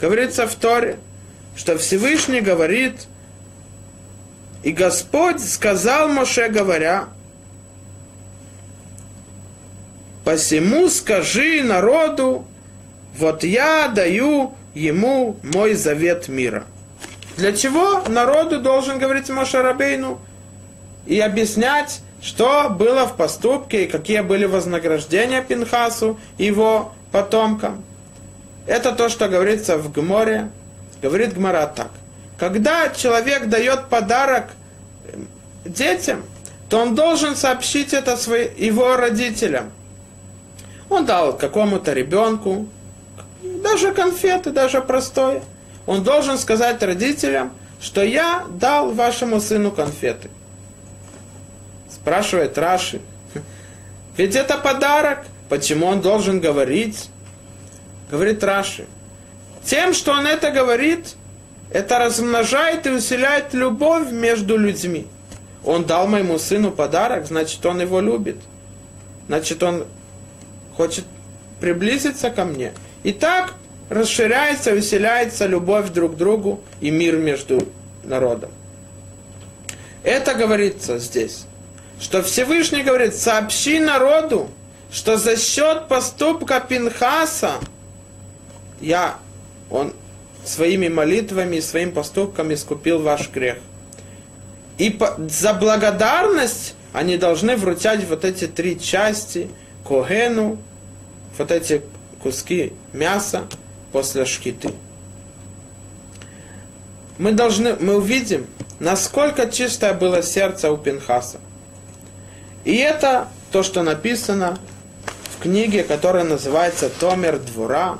[0.00, 0.96] говорится в Торе,
[1.56, 2.94] что Всевышний говорит
[4.62, 7.10] И Господь сказал Моше, говоря,
[10.24, 12.46] «Посему скажи народу,
[13.18, 16.64] вот я даю ему мой завет мира».
[17.36, 20.20] Для чего народу должен говорить Моше Рабейну
[21.06, 27.82] и объяснять, что было в поступке и какие были вознаграждения Пинхасу и его потомкам.
[28.66, 30.50] Это то, что говорится в Гморе.
[31.00, 31.90] Говорит Гмара так.
[32.38, 34.50] Когда человек дает подарок
[35.64, 36.22] детям,
[36.68, 38.18] то он должен сообщить это
[38.56, 39.72] его родителям.
[40.90, 42.68] Он дал какому-то ребенку,
[43.42, 45.42] даже конфеты, даже простое.
[45.86, 50.28] Он должен сказать родителям, что я дал вашему сыну конфеты.
[51.90, 53.00] Спрашивает Раши.
[54.16, 55.24] Ведь это подарок.
[55.48, 57.08] Почему он должен говорить?
[58.10, 58.86] Говорит Раши.
[59.64, 61.14] Тем, что он это говорит,
[61.72, 65.06] это размножает и усиляет любовь между людьми.
[65.64, 68.36] Он дал моему сыну подарок, значит, он его любит.
[69.26, 69.84] Значит, он
[70.76, 71.04] хочет
[71.60, 72.72] приблизиться ко мне.
[73.02, 73.54] И так
[73.88, 77.66] расширяется, усиляется любовь друг к другу и мир между
[78.04, 78.50] народом.
[80.02, 81.46] Это говорится здесь
[82.00, 84.48] что Всевышний говорит, сообщи народу,
[84.90, 87.52] что за счет поступка Пинхаса
[88.80, 89.18] я,
[89.70, 89.92] он
[90.44, 93.58] своими молитвами и своим поступками искупил ваш грех.
[94.78, 99.48] И по, за благодарность они должны вручать вот эти три части
[99.86, 100.56] Когену,
[101.36, 101.82] вот эти
[102.22, 103.46] куски мяса
[103.92, 104.72] после шкиты.
[107.18, 108.46] Мы должны, мы увидим,
[108.78, 111.38] насколько чистое было сердце у Пинхаса.
[112.64, 114.58] И это то, что написано
[115.36, 117.98] в книге, которая называется Томер Двора.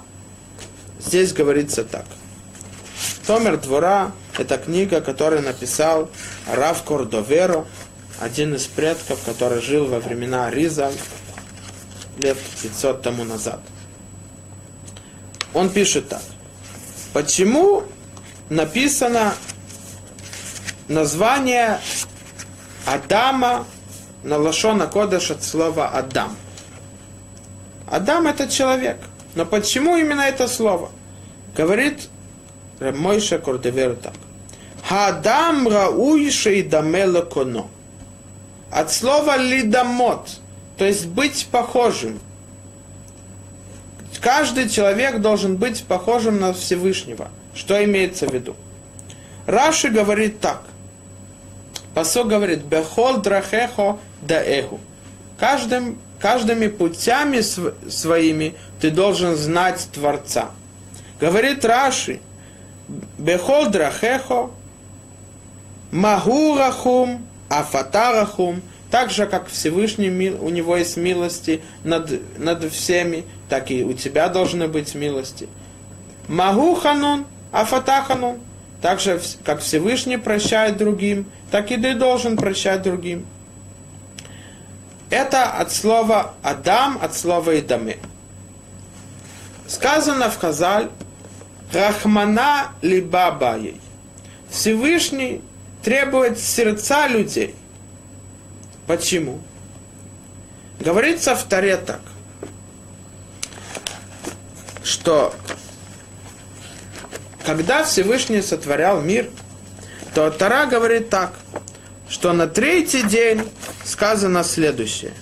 [0.99, 2.05] Здесь говорится так.
[3.27, 6.11] Томер Двора– это книга, которую написал
[6.51, 7.67] Рав Кордоверо,
[8.21, 10.93] один из предков, который жил во времена Риза
[12.19, 13.61] лет 500 тому назад.
[15.55, 16.23] Он пишет так.
[17.13, 17.85] Почему
[18.49, 19.35] написано
[20.89, 21.81] название
[22.87, 23.67] Адама
[24.23, 26.37] на лошона кодыш от слова Адам.
[27.91, 28.99] Адам это человек.
[29.35, 30.91] Но почему именно это слово?
[31.57, 32.09] Говорит
[32.81, 34.15] Мойша Кордевер так.
[34.89, 37.69] Хадам рауй шейдамела коно.
[38.73, 40.31] От слова лидамот,
[40.79, 42.21] то есть быть похожим.
[44.21, 47.29] Каждый человек должен быть похожим на Всевышнего.
[47.55, 48.55] Что имеется в виду?
[49.47, 50.63] Раши говорит так.
[51.95, 54.79] Посол говорит, бехол драхехо да эху.
[55.39, 60.51] Каждым, каждыми путями своими ты должен знать Творца.
[61.19, 62.21] Говорит Раши,
[63.19, 64.51] бехол драхехо,
[65.91, 73.85] магурахум, афатарахум, так же, как Всевышний, у него есть милости над, над всеми, так и
[73.85, 75.49] у тебя должны быть милости.
[76.29, 78.39] Магу ханун, афатаханун,
[78.83, 83.27] так же, как Всевышний прощает другим, так и ты должен прощать другим.
[85.09, 87.99] Это от слова Адам, от слова Идаме.
[89.67, 90.89] Сказано в Хазаль,
[91.73, 93.81] Рахмана либабаей.
[94.49, 95.41] Всевышний
[95.83, 97.55] требует сердца людей.
[98.91, 99.41] Почему?
[100.81, 102.01] Говорится в Таре так,
[104.83, 105.33] что
[107.47, 109.31] когда Всевышний сотворял мир,
[110.13, 111.35] то Тара говорит так,
[112.09, 113.49] что на третий день
[113.85, 115.13] сказано следующее.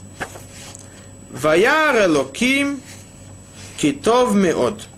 [1.28, 2.80] Ваяр Элоким
[3.76, 4.88] китов меот.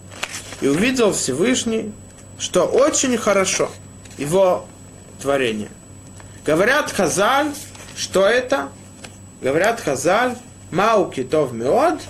[0.60, 1.92] И увидел Всевышний,
[2.38, 3.68] что очень хорошо
[4.16, 4.64] его
[5.20, 5.70] творение.
[6.46, 7.50] Говорят Хазаль,
[8.00, 8.70] что это?
[9.42, 10.34] Говорят Хазаль,
[10.70, 12.00] мау китов меот,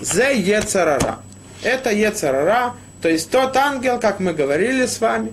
[0.00, 1.20] зе ецарара.
[1.62, 5.32] Это ецарара, то есть тот ангел, как мы говорили с вами,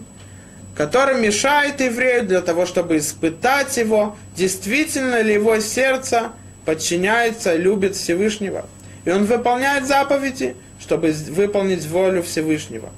[0.76, 6.32] который мешает еврею для того, чтобы испытать его, действительно ли его сердце
[6.66, 8.66] подчиняется, любит Всевышнего.
[9.04, 12.90] И он выполняет заповеди, чтобы выполнить волю Всевышнего.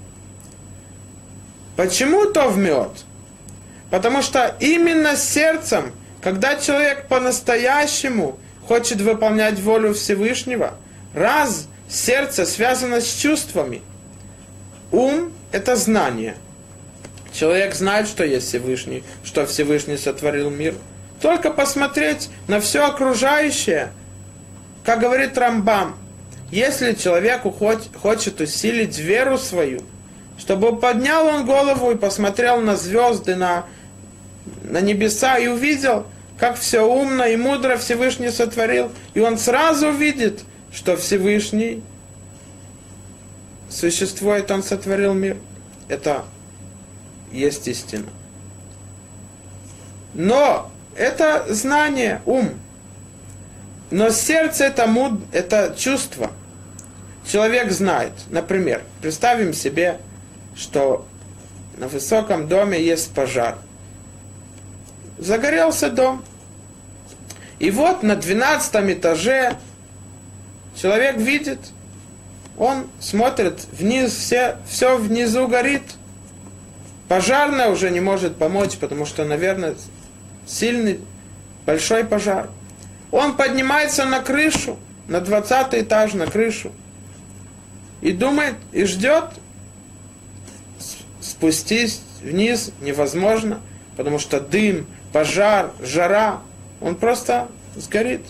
[1.75, 2.91] Почему то в мед?
[3.89, 5.91] Потому что именно сердцем,
[6.21, 10.75] когда человек по-настоящему хочет выполнять волю Всевышнего,
[11.13, 13.81] раз сердце связано с чувствами,
[14.91, 16.35] ум– это знание–
[17.33, 20.75] Человек знает, что есть Всевышний, что Всевышний сотворил мир.
[21.21, 23.91] Только посмотреть на все окружающее.
[24.83, 25.95] Как говорит Рамбам,
[26.51, 29.81] если человеку хочет усилить веру свою,
[30.37, 33.65] чтобы поднял он голову и посмотрел на звезды, на,
[34.69, 36.05] на небеса и увидел,
[36.37, 40.41] как все умно и мудро Всевышний сотворил, и он сразу видит,
[40.71, 41.83] что Всевышний
[43.69, 45.37] существует, он сотворил мир.
[45.89, 46.23] Это
[47.31, 48.07] есть истина.
[50.13, 52.51] Но это знание, ум.
[53.91, 56.31] Но сердце это, муд, это чувство.
[57.27, 59.99] Человек знает, например, представим себе,
[60.55, 61.05] что
[61.77, 63.57] на высоком доме есть пожар.
[65.19, 66.23] Загорелся дом.
[67.59, 69.57] И вот на 12 этаже
[70.75, 71.59] человек видит,
[72.57, 75.83] он смотрит вниз, все, все внизу горит.
[77.09, 79.75] Пожарная уже не может помочь, потому что, наверное,
[80.47, 81.01] сильный,
[81.65, 82.49] большой пожар.
[83.11, 86.71] Он поднимается на крышу, на 20 этаж, на крышу.
[88.01, 89.25] И думает, и ждет.
[91.19, 93.59] Спустись вниз невозможно,
[93.97, 96.41] потому что дым, пожар, жара,
[96.81, 98.21] он просто сгорит.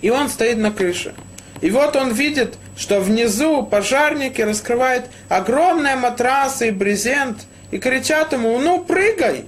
[0.00, 1.14] И он стоит на крыше.
[1.60, 8.58] И вот он видит, что внизу пожарники раскрывают огромные матрасы и брезент и кричат ему,
[8.58, 9.46] ну прыгай,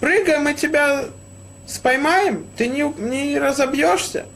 [0.00, 1.04] прыгай, мы тебя
[1.66, 4.26] споймаем, ты не, не разобьешься.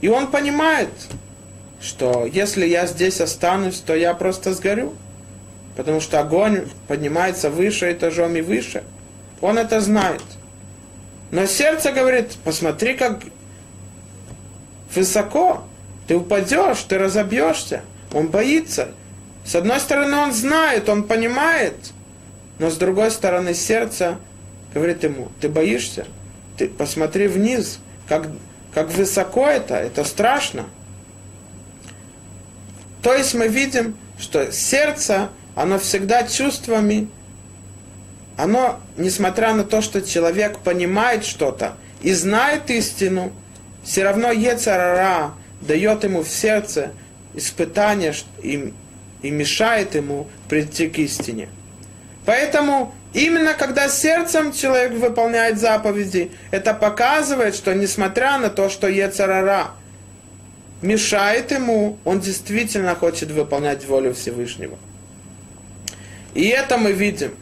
[0.00, 0.90] И он понимает,
[1.80, 4.94] что если я здесь останусь, то я просто сгорю.
[5.76, 8.84] Потому что огонь поднимается выше этажом и выше.
[9.44, 10.22] Он это знает.
[11.30, 13.24] Но сердце говорит, посмотри, как
[14.94, 15.64] высоко.
[16.06, 17.82] Ты упадешь, ты разобьешься.
[18.14, 18.92] Он боится.
[19.44, 21.74] С одной стороны, он знает, он понимает.
[22.58, 24.16] Но с другой стороны, сердце
[24.72, 26.06] говорит ему, ты боишься?
[26.56, 28.26] Ты посмотри вниз, как,
[28.72, 30.64] как высоко это, это страшно.
[33.02, 37.08] То есть мы видим, что сердце, оно всегда чувствами,
[38.36, 43.32] оно, несмотря на то, что человек понимает что-то и знает истину,
[43.84, 46.92] все равно Ецарара дает ему в сердце
[47.34, 48.72] испытание и,
[49.22, 51.48] и мешает ему прийти к истине.
[52.24, 59.72] Поэтому именно когда сердцем человек выполняет заповеди, это показывает, что несмотря на то, что Ецарара
[60.82, 64.78] мешает ему, он действительно хочет выполнять волю Всевышнего.
[66.34, 67.34] И это мы видим,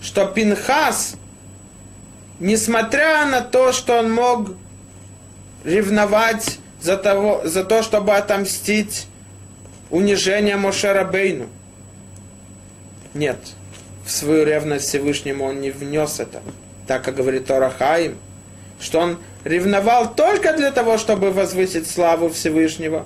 [0.00, 1.16] что Пинхас,
[2.40, 4.50] несмотря на то, что он мог
[5.64, 9.06] ревновать за, того, за то, чтобы отомстить
[9.90, 11.48] унижение Мошера Бейну,
[13.14, 13.38] нет–
[14.08, 16.40] в свою ревность Всевышнему он не внес это,
[16.86, 18.16] так как говорит Тора Хаим,
[18.80, 23.04] что он ревновал только для того, чтобы возвысить славу Всевышнего.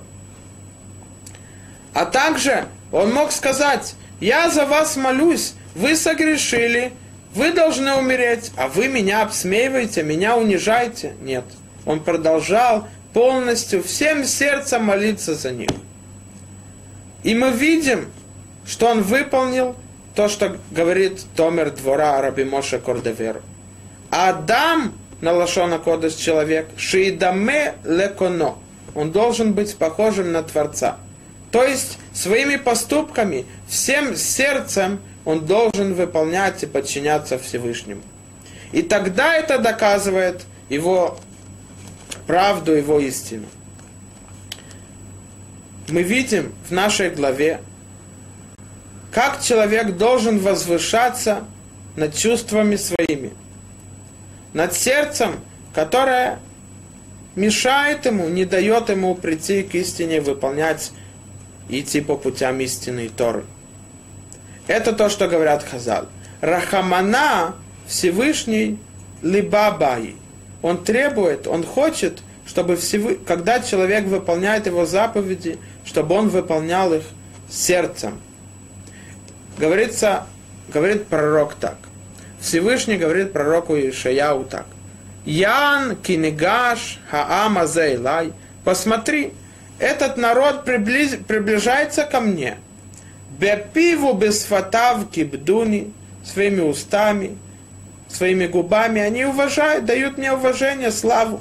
[1.93, 6.93] А также он мог сказать, я за вас молюсь, вы согрешили,
[7.35, 11.15] вы должны умереть, а вы меня обсмеиваете, меня унижаете.
[11.23, 11.45] Нет.
[11.87, 15.71] Он продолжал полностью всем сердцем молиться за них.
[17.23, 18.11] И мы видим,
[18.67, 19.77] что он выполнил
[20.15, 23.41] то, что говорит Томер двора Раби Моше Кордевер.
[24.11, 28.57] Адам, на Лашона Кодес человек, шиидаме леконо.
[28.95, 30.99] Он должен быть похожим на Творца.
[31.51, 38.03] То есть своими поступками, всем сердцем он должен выполнять и подчиняться Всевышнему.
[38.73, 41.19] И тогда это доказывает его
[42.27, 43.47] правду, его истину.
[45.89, 47.61] Мы видим в нашей главе
[49.13, 51.45] как человек должен возвышаться
[51.97, 53.33] над чувствами своими,
[54.55, 55.35] над сердцем,
[55.75, 56.39] которое
[57.37, 60.93] мешает ему, не дает ему прийти к истине, выполнять,
[61.69, 63.45] идти по путям истины и Торы.
[64.73, 66.07] Это то, что говорят Хазал.
[66.41, 67.57] Рахамана
[67.87, 68.79] Всевышний
[69.21, 70.17] либабай.
[70.63, 73.17] Он требует, он хочет, чтобы всевы...
[73.17, 77.03] когда человек выполняет его заповеди, чтобы он выполнял их
[77.51, 78.19] сердцем,
[79.59, 80.27] говорится,
[80.73, 81.77] говорит пророк так.
[82.41, 84.65] Всевышний говорит пророку Ишаяу так.
[85.27, 88.33] Ян кинегаш хаама зейлай.
[88.65, 89.35] Посмотри,
[89.79, 92.57] этот народ приближ, приближается ко мне.
[93.43, 95.93] Бепиву бесфатав кибдуни,
[96.25, 97.37] своими устами,
[98.09, 99.01] своими губами.
[99.01, 101.41] Они уважают, дают мне уважение, славу.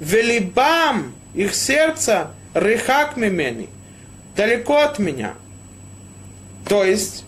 [0.00, 3.68] Велибам, их сердце, рыхак мимени,
[4.36, 5.34] далеко от меня.
[6.66, 7.24] То есть,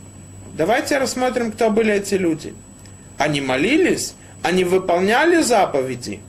[0.61, 2.53] Давайте рассмотрим, кто были эти люди.
[3.17, 6.21] Они молились, они выполняли заповеди,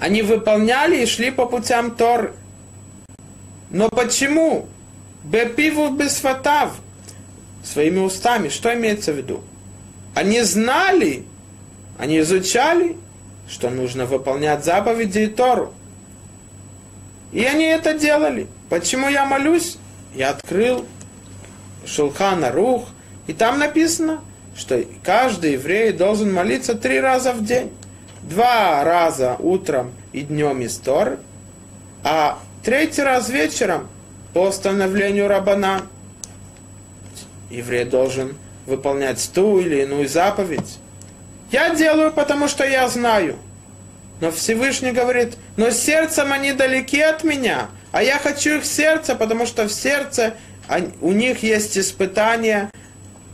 [0.00, 2.34] они выполняли и шли по путям Торы.
[3.70, 4.66] Но почему?
[5.24, 6.76] Бепиву бесфатав.
[7.64, 8.48] Своими устами.
[8.48, 9.42] Что имеется в виду?
[10.14, 11.24] Они знали,
[11.98, 12.96] Они изучали,
[13.48, 15.72] что нужно выполнять заповеди и Тору.
[17.32, 18.48] И они это делали.
[18.68, 19.78] Почему я молюсь?
[20.14, 20.86] Я открыл
[21.86, 22.88] Шулхана Рух,
[23.26, 24.20] и там написано,
[24.56, 27.70] что каждый еврей должен молиться три раза в день.
[28.22, 31.18] Два раза утром и днем из Торы,
[32.04, 33.88] а третий раз вечером
[34.32, 35.82] по установлению Рабана.
[37.50, 40.78] Еврей должен выполнять ту или иную заповедь.
[41.50, 43.36] Я делаю, потому что я знаю.
[44.20, 49.46] Но Всевышний говорит, но сердцем они далеки от меня, а я хочу их сердце, потому
[49.46, 50.34] что в сердце
[51.00, 52.70] у них есть испытания,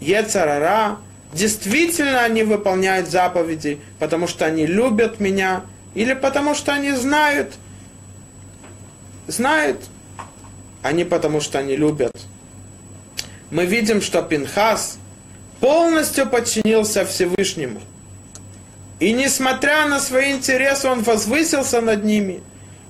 [0.00, 0.98] Ецарара.
[1.32, 5.62] Действительно они выполняют заповеди, потому что они любят меня,
[5.94, 7.52] или потому что они знают,
[9.26, 9.82] знают,
[10.82, 12.12] а не потому что они любят.
[13.50, 14.98] Мы видим, что Пинхас
[15.60, 17.80] полностью подчинился Всевышнему.
[19.00, 22.42] И несмотря на свои интересы, он возвысился над ними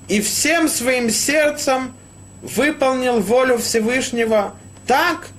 [0.07, 1.93] и всем своим сердцем
[2.41, 4.55] выполнил волю Всевышнего
[4.87, 5.29] так,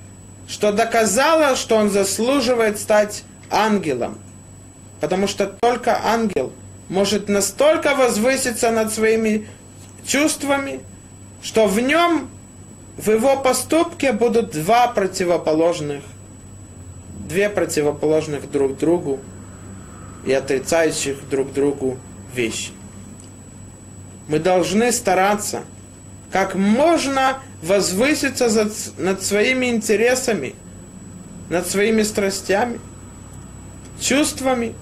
[0.47, 4.17] что доказало, что он заслуживает стать ангелом.
[5.01, 6.53] Потому что только ангел
[6.89, 9.47] может настолько возвыситься над своими
[10.05, 10.81] чувствами,
[11.41, 12.29] что в нем,
[12.97, 16.03] в его поступке будут два противоположных,
[17.27, 19.19] две противоположных друг другу
[20.25, 21.97] и отрицающих друг другу
[22.33, 22.71] вещи.
[24.27, 25.63] Мы должны стараться
[26.31, 30.55] как можно возвыситься над своими интересами,
[31.49, 32.79] над своими страстями,
[33.99, 34.73] чувствами,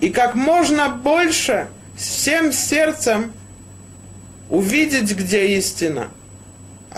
[0.00, 3.32] и как можно больше всем сердцем
[4.50, 6.08] увидеть, где истина,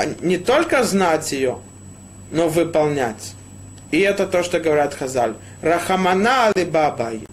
[0.05, 1.59] не только знать ее,
[2.31, 3.35] но выполнять.
[3.91, 5.35] И это то, что говорят Хазаль.
[5.63, 7.27] Рахамана алибабай.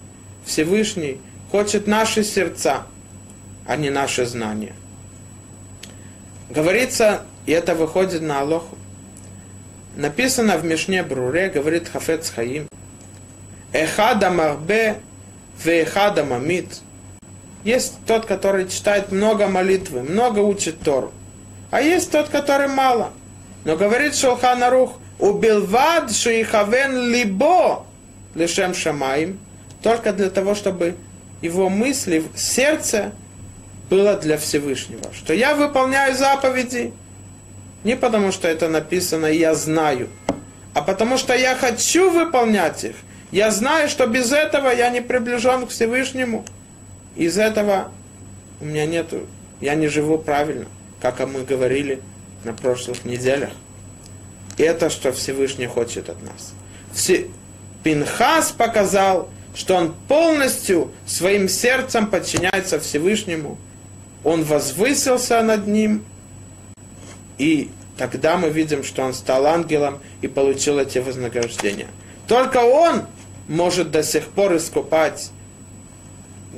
[0.44, 2.86] Всевышний хочет наши сердца,
[3.66, 4.74] а не наши знания.
[6.50, 8.76] Говорится, и это выходит на Алоху.
[9.96, 12.68] Написано в Мишне Бруре, говорит Хафец Хаим.
[13.72, 14.96] Эхада марбе,
[15.62, 16.80] веехада мамит.
[17.64, 21.12] Есть тот, который читает много молитвы, много учит Тору.
[21.74, 23.10] А есть тот, который мало.
[23.64, 27.84] Но говорит Шулхан Арух, убилвад шиихавен либо
[28.36, 29.40] лишем шамаим,
[29.82, 30.94] только для того, чтобы
[31.42, 33.10] его мысли, сердце
[33.90, 35.02] было для Всевышнего.
[35.12, 36.92] Что я выполняю заповеди
[37.82, 40.10] не потому, что это написано, я знаю,
[40.74, 42.94] а потому что я хочу выполнять их.
[43.32, 46.44] Я знаю, что без этого я не приближен к Всевышнему.
[47.16, 47.90] Из этого
[48.60, 49.26] у меня нету,
[49.60, 50.66] я не живу правильно,
[51.12, 52.00] как мы говорили
[52.44, 53.50] на прошлых неделях.
[54.56, 56.54] Это, что Всевышний хочет от нас.
[56.94, 57.26] Все...
[57.82, 63.58] Пинхас показал, что он полностью своим сердцем подчиняется Всевышнему.
[64.22, 66.02] Он возвысился над ним,
[67.36, 71.88] и тогда мы видим, что он стал ангелом и получил эти вознаграждения.
[72.26, 73.02] Только он
[73.46, 75.28] может до сих пор искупать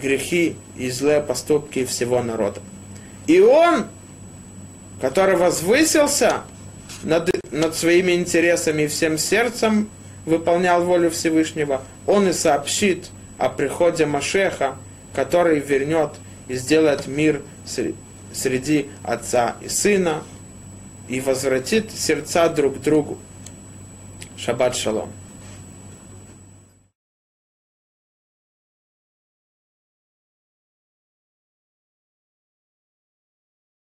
[0.00, 2.60] грехи и злые поступки всего народа.
[3.26, 3.86] И он,
[5.00, 6.42] который возвысился
[7.02, 9.88] над, над своими интересами и всем сердцем
[10.24, 14.76] выполнял волю Всевышнего, он и сообщит о приходе Машеха,
[15.14, 16.12] который вернет
[16.48, 17.42] и сделает мир
[18.32, 20.22] среди отца и сына
[21.08, 23.18] и возвратит сердца друг к другу.
[24.36, 25.10] Шаббат шалом.